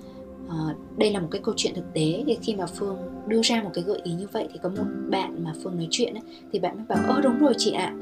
uh, 0.48 0.98
đây 0.98 1.12
là 1.12 1.20
một 1.20 1.28
cái 1.32 1.42
câu 1.44 1.54
chuyện 1.58 1.76
thực 1.76 1.94
tế 1.94 2.24
thì 2.28 2.38
khi 2.42 2.56
mà 2.56 2.66
phương 2.66 2.98
đưa 3.28 3.42
ra 3.42 3.64
một 3.64 3.70
cái 3.74 3.84
gợi 3.84 4.00
ý 4.04 4.14
như 4.14 4.28
vậy 4.32 4.48
thì 4.54 4.60
có 4.64 4.70
một 4.70 4.84
bạn 5.10 5.44
mà 5.44 5.54
phương 5.64 5.78
nói 5.78 5.88
chuyện 5.92 6.14
ấy, 6.14 6.24
thì 6.52 6.60
bạn 6.60 6.76
mới 6.76 6.86
bảo 6.86 7.14
ơ 7.14 7.22
đúng 7.22 7.40
rồi 7.40 7.54
chị 7.58 7.72
ạ. 7.72 7.96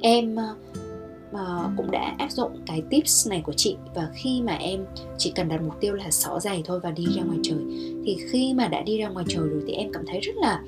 Em 0.00 0.36
ờ, 0.36 0.54
uh, 1.30 1.72
cũng 1.76 1.90
đã 1.90 2.14
áp 2.18 2.30
dụng 2.30 2.62
cái 2.66 2.82
tips 2.90 3.28
này 3.28 3.42
của 3.44 3.52
chị. 3.52 3.76
Và 3.94 4.08
khi 4.14 4.42
mà 4.42 4.52
em 4.52 4.84
chỉ 5.18 5.32
cần 5.34 5.48
đặt 5.48 5.62
mục 5.62 5.80
tiêu 5.80 5.94
là 5.94 6.10
xỏ 6.10 6.40
giày 6.40 6.62
thôi 6.64 6.80
và 6.82 6.90
đi 6.90 7.06
ra 7.16 7.22
ngoài 7.22 7.38
trời 7.42 7.58
thì 8.04 8.16
khi 8.30 8.54
mà 8.54 8.68
đã 8.68 8.82
đi 8.82 8.98
ra 8.98 9.08
ngoài 9.08 9.26
trời 9.28 9.48
rồi 9.48 9.62
thì 9.66 9.72
em 9.72 9.92
cảm 9.92 10.06
thấy 10.06 10.20
rất 10.20 10.36
là 10.36 10.62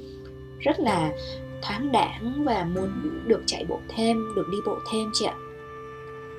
rất 0.59 0.81
là 0.81 1.13
thoáng 1.63 1.93
đãng 1.93 2.45
và 2.45 2.65
muốn 2.75 2.91
được 3.27 3.43
chạy 3.47 3.65
bộ 3.65 3.81
thêm 3.89 4.17
được 4.37 4.47
đi 4.53 4.59
bộ 4.67 4.77
thêm 4.93 5.11
chị 5.13 5.25
ạ. 5.25 5.35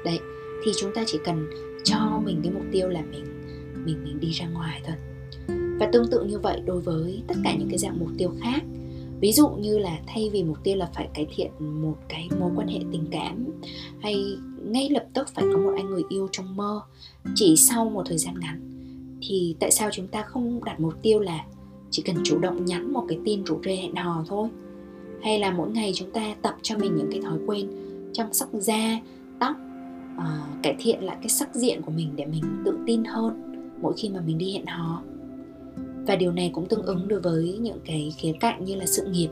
Đấy 0.05 0.19
thì 0.63 0.71
chúng 0.77 0.93
ta 0.93 1.03
chỉ 1.07 1.19
cần 1.23 1.49
cho 1.83 2.21
mình 2.25 2.39
cái 2.43 2.51
mục 2.51 2.63
tiêu 2.71 2.89
là 2.89 3.01
mình 3.11 3.25
mình 3.85 4.03
mình 4.03 4.19
đi 4.19 4.29
ra 4.31 4.47
ngoài 4.47 4.81
thôi. 4.85 4.95
Và 5.79 5.89
tương 5.93 6.07
tự 6.11 6.23
như 6.23 6.39
vậy 6.39 6.61
đối 6.65 6.81
với 6.81 7.23
tất 7.27 7.35
cả 7.43 7.55
những 7.59 7.69
cái 7.69 7.77
dạng 7.77 7.99
mục 7.99 8.09
tiêu 8.17 8.31
khác 8.41 8.63
ví 9.23 9.31
dụ 9.31 9.49
như 9.49 9.77
là 9.77 9.99
thay 10.07 10.29
vì 10.33 10.43
mục 10.43 10.57
tiêu 10.63 10.75
là 10.75 10.89
phải 10.93 11.09
cải 11.13 11.27
thiện 11.35 11.51
một 11.59 11.97
cái 12.09 12.29
mối 12.39 12.51
quan 12.55 12.67
hệ 12.67 12.79
tình 12.91 13.05
cảm 13.11 13.45
hay 14.01 14.37
ngay 14.63 14.89
lập 14.89 15.05
tức 15.13 15.27
phải 15.33 15.45
có 15.53 15.59
một 15.59 15.73
anh 15.75 15.89
người 15.89 16.03
yêu 16.09 16.27
trong 16.31 16.55
mơ 16.55 16.81
chỉ 17.35 17.55
sau 17.57 17.89
một 17.89 18.03
thời 18.05 18.17
gian 18.17 18.39
ngắn 18.39 18.61
thì 19.21 19.55
tại 19.59 19.71
sao 19.71 19.89
chúng 19.91 20.07
ta 20.07 20.21
không 20.21 20.63
đặt 20.63 20.79
mục 20.79 20.93
tiêu 21.01 21.19
là 21.19 21.45
chỉ 21.91 22.01
cần 22.01 22.15
chủ 22.23 22.39
động 22.39 22.65
nhắn 22.65 22.93
một 22.93 23.05
cái 23.09 23.19
tin 23.25 23.43
rủ 23.43 23.59
rê 23.65 23.75
hẹn 23.75 23.95
hò 23.95 24.23
thôi? 24.27 24.49
Hay 25.21 25.39
là 25.39 25.51
mỗi 25.51 25.69
ngày 25.69 25.91
chúng 25.95 26.11
ta 26.11 26.35
tập 26.41 26.55
cho 26.61 26.77
mình 26.77 26.95
những 26.95 27.11
cái 27.11 27.21
thói 27.21 27.37
quen 27.47 27.67
chăm 28.13 28.33
sóc 28.33 28.49
da 28.53 28.99
tóc 29.39 29.55
uh, 30.17 30.63
cải 30.63 30.75
thiện 30.79 31.03
lại 31.03 31.17
cái 31.19 31.29
sắc 31.29 31.55
diện 31.55 31.81
của 31.81 31.91
mình 31.91 32.13
để 32.15 32.25
mình 32.25 32.43
tự 32.65 32.77
tin 32.87 33.03
hơn 33.03 33.43
mỗi 33.81 33.93
khi 33.97 34.09
mà 34.09 34.21
mình 34.25 34.37
đi 34.37 34.53
hẹn 34.53 34.65
hò? 34.65 35.03
Và 36.07 36.15
điều 36.15 36.31
này 36.31 36.51
cũng 36.53 36.67
tương 36.67 36.85
ứng 36.85 37.07
đối 37.07 37.19
với 37.19 37.57
những 37.61 37.79
cái 37.85 38.13
khía 38.17 38.33
cạnh 38.39 38.65
như 38.65 38.75
là 38.75 38.85
sự 38.85 39.05
nghiệp. 39.05 39.29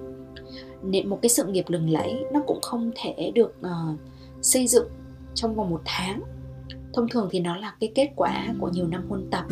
Nên 0.84 1.10
một 1.10 1.20
cái 1.22 1.30
sự 1.30 1.46
nghiệp 1.46 1.66
lừng 1.68 1.90
lẫy 1.90 2.24
nó 2.34 2.42
cũng 2.48 2.62
không 2.62 2.92
thể 2.96 3.32
được 3.36 3.56
uh, 3.60 4.00
xây 4.42 4.68
dựng 4.68 4.88
trong 5.34 5.56
vòng 5.56 5.70
một 5.70 5.82
tháng. 5.86 6.22
Thông 6.94 7.10
thường 7.10 7.28
thì 7.32 7.40
nó 7.40 7.58
là 7.58 7.76
cái 7.80 7.92
kết 7.96 8.10
quả 8.16 8.48
của 8.60 8.70
nhiều 8.70 8.88
năm 8.88 9.06
huân 9.10 9.30
tập 9.30 9.46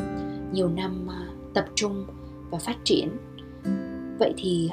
nhiều 0.53 0.69
năm 0.69 1.07
uh, 1.07 1.53
tập 1.53 1.65
trung 1.75 2.05
và 2.51 2.57
phát 2.57 2.77
triển. 2.83 3.09
Vậy 4.19 4.33
thì 4.37 4.69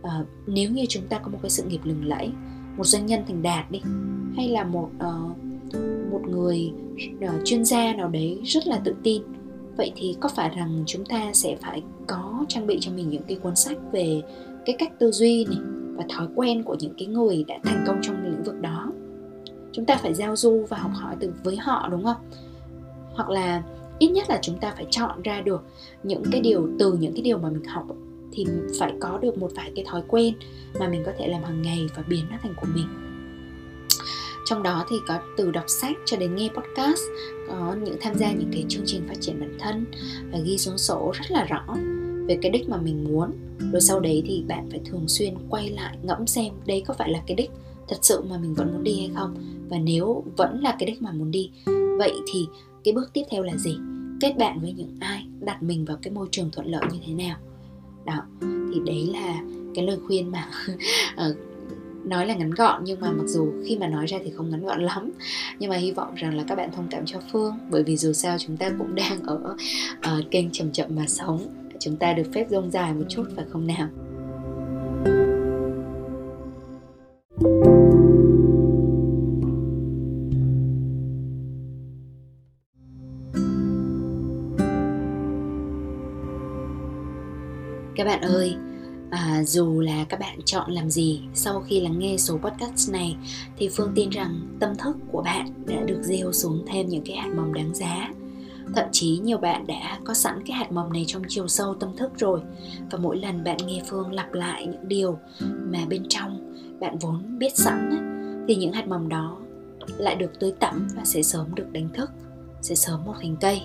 uh, 0.00 0.26
nếu 0.46 0.70
như 0.70 0.86
chúng 0.88 1.06
ta 1.08 1.18
có 1.18 1.30
một 1.30 1.38
cái 1.42 1.50
sự 1.50 1.62
nghiệp 1.62 1.80
lừng 1.84 2.04
lẫy 2.04 2.30
một 2.76 2.84
doanh 2.84 3.06
nhân 3.06 3.20
thành 3.28 3.42
đạt 3.42 3.70
đi 3.70 3.80
hay 4.36 4.48
là 4.48 4.64
một 4.64 4.90
uh, 4.96 5.36
một 6.10 6.20
người 6.28 6.72
uh, 7.24 7.44
chuyên 7.44 7.64
gia 7.64 7.92
nào 7.92 8.08
đấy 8.08 8.40
rất 8.44 8.66
là 8.66 8.80
tự 8.84 8.94
tin 9.02 9.22
vậy 9.76 9.92
thì 9.96 10.16
có 10.20 10.28
phải 10.28 10.50
rằng 10.56 10.84
chúng 10.86 11.04
ta 11.04 11.30
sẽ 11.32 11.56
phải 11.60 11.82
có 12.06 12.44
trang 12.48 12.66
bị 12.66 12.78
cho 12.80 12.90
mình 12.92 13.08
những 13.10 13.22
cái 13.22 13.36
cuốn 13.36 13.56
sách 13.56 13.78
về 13.92 14.22
cái 14.64 14.76
cách 14.78 14.92
tư 14.98 15.10
duy 15.10 15.44
này 15.44 15.58
và 15.96 16.04
thói 16.08 16.26
quen 16.34 16.62
của 16.62 16.76
những 16.80 16.94
cái 16.98 17.06
người 17.06 17.44
đã 17.48 17.58
thành 17.64 17.84
công 17.86 17.98
trong 18.02 18.24
lĩnh 18.24 18.42
vực 18.42 18.60
đó? 18.60 18.92
Chúng 19.72 19.84
ta 19.84 19.96
phải 19.96 20.14
giao 20.14 20.36
du 20.36 20.66
và 20.68 20.78
học 20.78 20.90
hỏi 20.94 21.16
từ 21.20 21.32
với 21.44 21.56
họ, 21.56 21.88
đúng 21.90 22.04
không? 22.04 22.30
Hoặc 23.14 23.30
là 23.30 23.62
ít 23.98 24.08
nhất 24.08 24.30
là 24.30 24.38
chúng 24.42 24.58
ta 24.58 24.72
phải 24.76 24.86
chọn 24.90 25.22
ra 25.22 25.40
được 25.40 25.64
những 26.02 26.22
cái 26.32 26.40
điều, 26.40 26.68
từ 26.78 26.92
những 26.92 27.12
cái 27.12 27.22
điều 27.22 27.38
mà 27.38 27.50
mình 27.50 27.64
học 27.64 27.86
thì 28.32 28.46
phải 28.80 28.92
có 29.00 29.18
được 29.18 29.38
một 29.38 29.50
vài 29.54 29.72
cái 29.76 29.84
thói 29.88 30.02
quen 30.08 30.34
mà 30.80 30.88
mình 30.88 31.02
có 31.06 31.12
thể 31.18 31.28
làm 31.28 31.42
hàng 31.42 31.62
ngày 31.62 31.86
và 31.96 32.02
biến 32.08 32.24
nó 32.30 32.36
thành 32.42 32.54
của 32.60 32.66
mình 32.74 33.05
trong 34.46 34.62
đó 34.62 34.84
thì 34.88 34.96
có 35.06 35.18
từ 35.36 35.50
đọc 35.50 35.64
sách 35.66 35.96
cho 36.04 36.16
đến 36.16 36.36
nghe 36.36 36.48
podcast, 36.48 37.00
có 37.48 37.76
những 37.82 37.96
tham 38.00 38.14
gia 38.14 38.32
những 38.32 38.50
cái 38.52 38.64
chương 38.68 38.82
trình 38.86 39.02
phát 39.08 39.20
triển 39.20 39.40
bản 39.40 39.56
thân 39.58 39.84
và 40.32 40.38
ghi 40.38 40.58
xuống 40.58 40.78
sổ 40.78 41.12
rất 41.14 41.30
là 41.30 41.44
rõ 41.44 41.76
về 42.26 42.38
cái 42.42 42.50
đích 42.50 42.68
mà 42.68 42.76
mình 42.76 43.04
muốn. 43.04 43.30
Rồi 43.72 43.80
sau 43.80 44.00
đấy 44.00 44.22
thì 44.26 44.44
bạn 44.48 44.68
phải 44.70 44.80
thường 44.84 45.08
xuyên 45.08 45.34
quay 45.50 45.68
lại 45.68 45.96
ngẫm 46.02 46.26
xem 46.26 46.54
đây 46.66 46.82
có 46.86 46.94
phải 46.94 47.10
là 47.10 47.22
cái 47.26 47.34
đích 47.34 47.50
thật 47.88 47.96
sự 48.02 48.22
mà 48.30 48.38
mình 48.38 48.54
vẫn 48.54 48.72
muốn 48.72 48.84
đi 48.84 48.98
hay 48.98 49.10
không? 49.14 49.34
Và 49.68 49.78
nếu 49.78 50.24
vẫn 50.36 50.60
là 50.60 50.76
cái 50.78 50.86
đích 50.86 51.02
mà 51.02 51.12
muốn 51.12 51.30
đi, 51.30 51.50
vậy 51.98 52.12
thì 52.32 52.46
cái 52.84 52.94
bước 52.94 53.10
tiếp 53.12 53.22
theo 53.30 53.42
là 53.42 53.56
gì? 53.56 53.78
Kết 54.20 54.34
bạn 54.38 54.60
với 54.60 54.72
những 54.72 54.96
ai? 55.00 55.26
Đặt 55.40 55.62
mình 55.62 55.84
vào 55.84 55.96
cái 56.02 56.12
môi 56.12 56.28
trường 56.30 56.50
thuận 56.50 56.66
lợi 56.66 56.82
như 56.92 56.98
thế 57.06 57.12
nào? 57.12 57.38
Đó, 58.04 58.22
thì 58.40 58.80
đấy 58.86 59.08
là 59.12 59.42
cái 59.74 59.86
lời 59.86 59.98
khuyên 60.06 60.30
mà 60.30 60.48
ờ, 61.16 61.34
nói 62.06 62.26
là 62.26 62.34
ngắn 62.34 62.50
gọn 62.50 62.84
nhưng 62.84 63.00
mà 63.00 63.10
mặc 63.10 63.24
dù 63.26 63.52
khi 63.66 63.76
mà 63.76 63.86
nói 63.86 64.06
ra 64.06 64.18
thì 64.24 64.30
không 64.30 64.50
ngắn 64.50 64.64
gọn 64.64 64.82
lắm. 64.82 65.12
Nhưng 65.58 65.70
mà 65.70 65.76
hy 65.76 65.92
vọng 65.92 66.14
rằng 66.14 66.36
là 66.36 66.44
các 66.48 66.54
bạn 66.54 66.70
thông 66.76 66.88
cảm 66.90 67.06
cho 67.06 67.20
phương 67.32 67.58
bởi 67.70 67.82
vì 67.82 67.96
dù 67.96 68.12
sao 68.12 68.38
chúng 68.38 68.56
ta 68.56 68.70
cũng 68.78 68.94
đang 68.94 69.22
ở 69.22 69.56
uh, 69.98 70.30
kênh 70.30 70.50
chậm 70.52 70.72
chậm 70.72 70.90
mà 70.96 71.06
sống. 71.08 71.40
Chúng 71.78 71.96
ta 71.96 72.12
được 72.12 72.26
phép 72.34 72.46
rông 72.50 72.70
dài 72.70 72.94
một 72.94 73.04
chút 73.08 73.24
phải 73.36 73.44
không 73.52 73.66
nào. 73.66 73.88
Các 87.96 88.04
bạn 88.04 88.20
ơi 88.20 88.56
à, 89.10 89.44
dù 89.44 89.80
là 89.80 90.04
các 90.08 90.20
bạn 90.20 90.38
chọn 90.44 90.70
làm 90.70 90.90
gì 90.90 91.20
sau 91.34 91.60
khi 91.60 91.80
lắng 91.80 91.98
nghe 91.98 92.16
số 92.18 92.38
podcast 92.38 92.92
này 92.92 93.16
thì 93.56 93.68
phương 93.68 93.92
tin 93.94 94.10
rằng 94.10 94.56
tâm 94.60 94.76
thức 94.76 94.96
của 95.12 95.22
bạn 95.22 95.48
đã 95.66 95.82
được 95.86 96.02
gieo 96.02 96.32
xuống 96.32 96.64
thêm 96.66 96.88
những 96.88 97.04
cái 97.04 97.16
hạt 97.16 97.28
mầm 97.36 97.54
đáng 97.54 97.74
giá. 97.74 98.10
Thậm 98.74 98.84
chí 98.92 99.18
nhiều 99.18 99.38
bạn 99.38 99.66
đã 99.66 99.98
có 100.04 100.14
sẵn 100.14 100.42
cái 100.46 100.56
hạt 100.56 100.72
mầm 100.72 100.92
này 100.92 101.04
trong 101.06 101.22
chiều 101.28 101.48
sâu 101.48 101.74
tâm 101.74 101.96
thức 101.96 102.12
rồi. 102.18 102.40
Và 102.90 102.98
mỗi 102.98 103.16
lần 103.16 103.44
bạn 103.44 103.56
nghe 103.66 103.82
phương 103.86 104.12
lặp 104.12 104.32
lại 104.32 104.66
những 104.66 104.88
điều 104.88 105.18
mà 105.40 105.78
bên 105.88 106.08
trong 106.08 106.52
bạn 106.80 106.98
vốn 106.98 107.38
biết 107.38 107.56
sẵn 107.56 107.90
thì 108.48 108.56
những 108.56 108.72
hạt 108.72 108.88
mầm 108.88 109.08
đó 109.08 109.38
lại 109.98 110.14
được 110.14 110.40
tưới 110.40 110.52
tẩm 110.60 110.88
và 110.96 111.04
sẽ 111.04 111.22
sớm 111.22 111.54
được 111.54 111.72
đánh 111.72 111.88
thức 111.94 112.10
sẽ 112.62 112.74
sớm 112.74 113.04
một 113.04 113.14
thành 113.22 113.36
cây. 113.40 113.62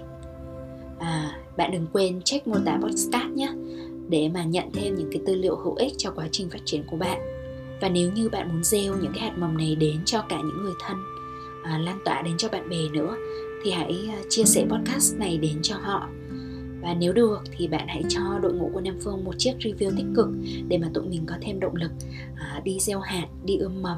À, 1.00 1.32
bạn 1.58 1.72
đừng 1.72 1.88
quên 1.94 2.22
check 2.22 2.48
mô 2.48 2.56
tả 2.66 2.80
podcast 2.82 3.32
nhé 3.34 3.54
để 4.12 4.30
mà 4.34 4.44
nhận 4.44 4.72
thêm 4.74 4.96
những 4.96 5.10
cái 5.12 5.22
tư 5.26 5.36
liệu 5.36 5.56
hữu 5.56 5.76
ích 5.76 5.94
cho 5.98 6.12
quá 6.12 6.28
trình 6.32 6.50
phát 6.50 6.62
triển 6.66 6.84
của 6.92 6.98
bạn 6.98 7.20
và 7.82 7.90
nếu 7.90 8.12
như 8.12 8.30
bạn 8.30 8.50
muốn 8.50 8.64
gieo 8.64 8.96
những 9.02 9.12
cái 9.14 9.24
hạt 9.24 9.38
mầm 9.38 9.58
này 9.58 9.76
đến 9.76 10.02
cho 10.06 10.22
cả 10.30 10.38
những 10.38 10.64
người 10.64 10.74
thân 10.80 10.98
à, 11.64 11.78
lan 11.78 12.00
tỏa 12.06 12.22
đến 12.22 12.38
cho 12.38 12.50
bạn 12.50 12.70
bè 12.70 12.90
nữa 12.94 13.16
thì 13.64 13.72
hãy 13.72 14.10
à, 14.10 14.22
chia 14.30 14.44
sẻ 14.44 14.66
podcast 14.70 15.18
này 15.18 15.38
đến 15.38 15.60
cho 15.62 15.76
họ 15.82 16.10
và 16.82 16.94
nếu 16.94 17.14
được 17.14 17.40
thì 17.58 17.68
bạn 17.68 17.88
hãy 17.88 18.04
cho 18.10 18.40
đội 18.42 18.54
ngũ 18.54 18.70
của 18.74 18.82
Nam 18.82 18.98
Phương 19.04 19.24
một 19.24 19.34
chiếc 19.38 19.54
review 19.60 19.92
tích 19.98 20.06
cực 20.16 20.28
để 20.68 20.78
mà 20.78 20.90
tụi 20.94 21.04
mình 21.04 21.24
có 21.26 21.36
thêm 21.42 21.60
động 21.60 21.76
lực 21.76 21.92
à, 22.36 22.62
đi 22.64 22.80
gieo 22.80 23.00
hạt, 23.00 23.28
đi 23.46 23.58
ươm 23.58 23.82
mầm 23.82 23.98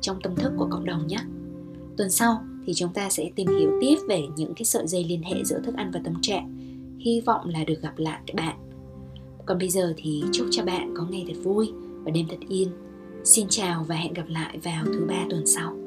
trong 0.00 0.20
tâm 0.22 0.36
thức 0.36 0.52
của 0.56 0.68
cộng 0.70 0.84
đồng 0.84 1.06
nhé. 1.06 1.18
Tuần 1.96 2.10
sau 2.10 2.44
thì 2.66 2.74
chúng 2.74 2.92
ta 2.92 3.10
sẽ 3.10 3.30
tìm 3.36 3.46
hiểu 3.58 3.78
tiếp 3.80 3.96
về 4.08 4.22
những 4.36 4.54
cái 4.54 4.64
sợi 4.64 4.86
dây 4.86 5.04
liên 5.04 5.22
hệ 5.22 5.44
giữa 5.44 5.60
thức 5.64 5.74
ăn 5.76 5.90
và 5.94 6.00
tâm 6.04 6.14
trạng. 6.22 6.54
Hy 6.98 7.20
vọng 7.20 7.48
là 7.48 7.64
được 7.64 7.82
gặp 7.82 7.98
lại 7.98 8.20
các 8.26 8.34
bạn. 8.34 8.71
Còn 9.46 9.58
bây 9.58 9.68
giờ 9.68 9.94
thì 9.96 10.22
chúc 10.32 10.46
cho 10.50 10.64
bạn 10.64 10.94
có 10.96 11.06
ngày 11.10 11.24
thật 11.28 11.40
vui 11.42 11.72
và 12.04 12.10
đêm 12.10 12.26
thật 12.30 12.36
yên. 12.48 12.68
Xin 13.24 13.46
chào 13.48 13.84
và 13.88 13.94
hẹn 13.94 14.14
gặp 14.14 14.26
lại 14.28 14.58
vào 14.62 14.84
thứ 14.84 15.06
ba 15.08 15.24
tuần 15.30 15.46
sau. 15.46 15.81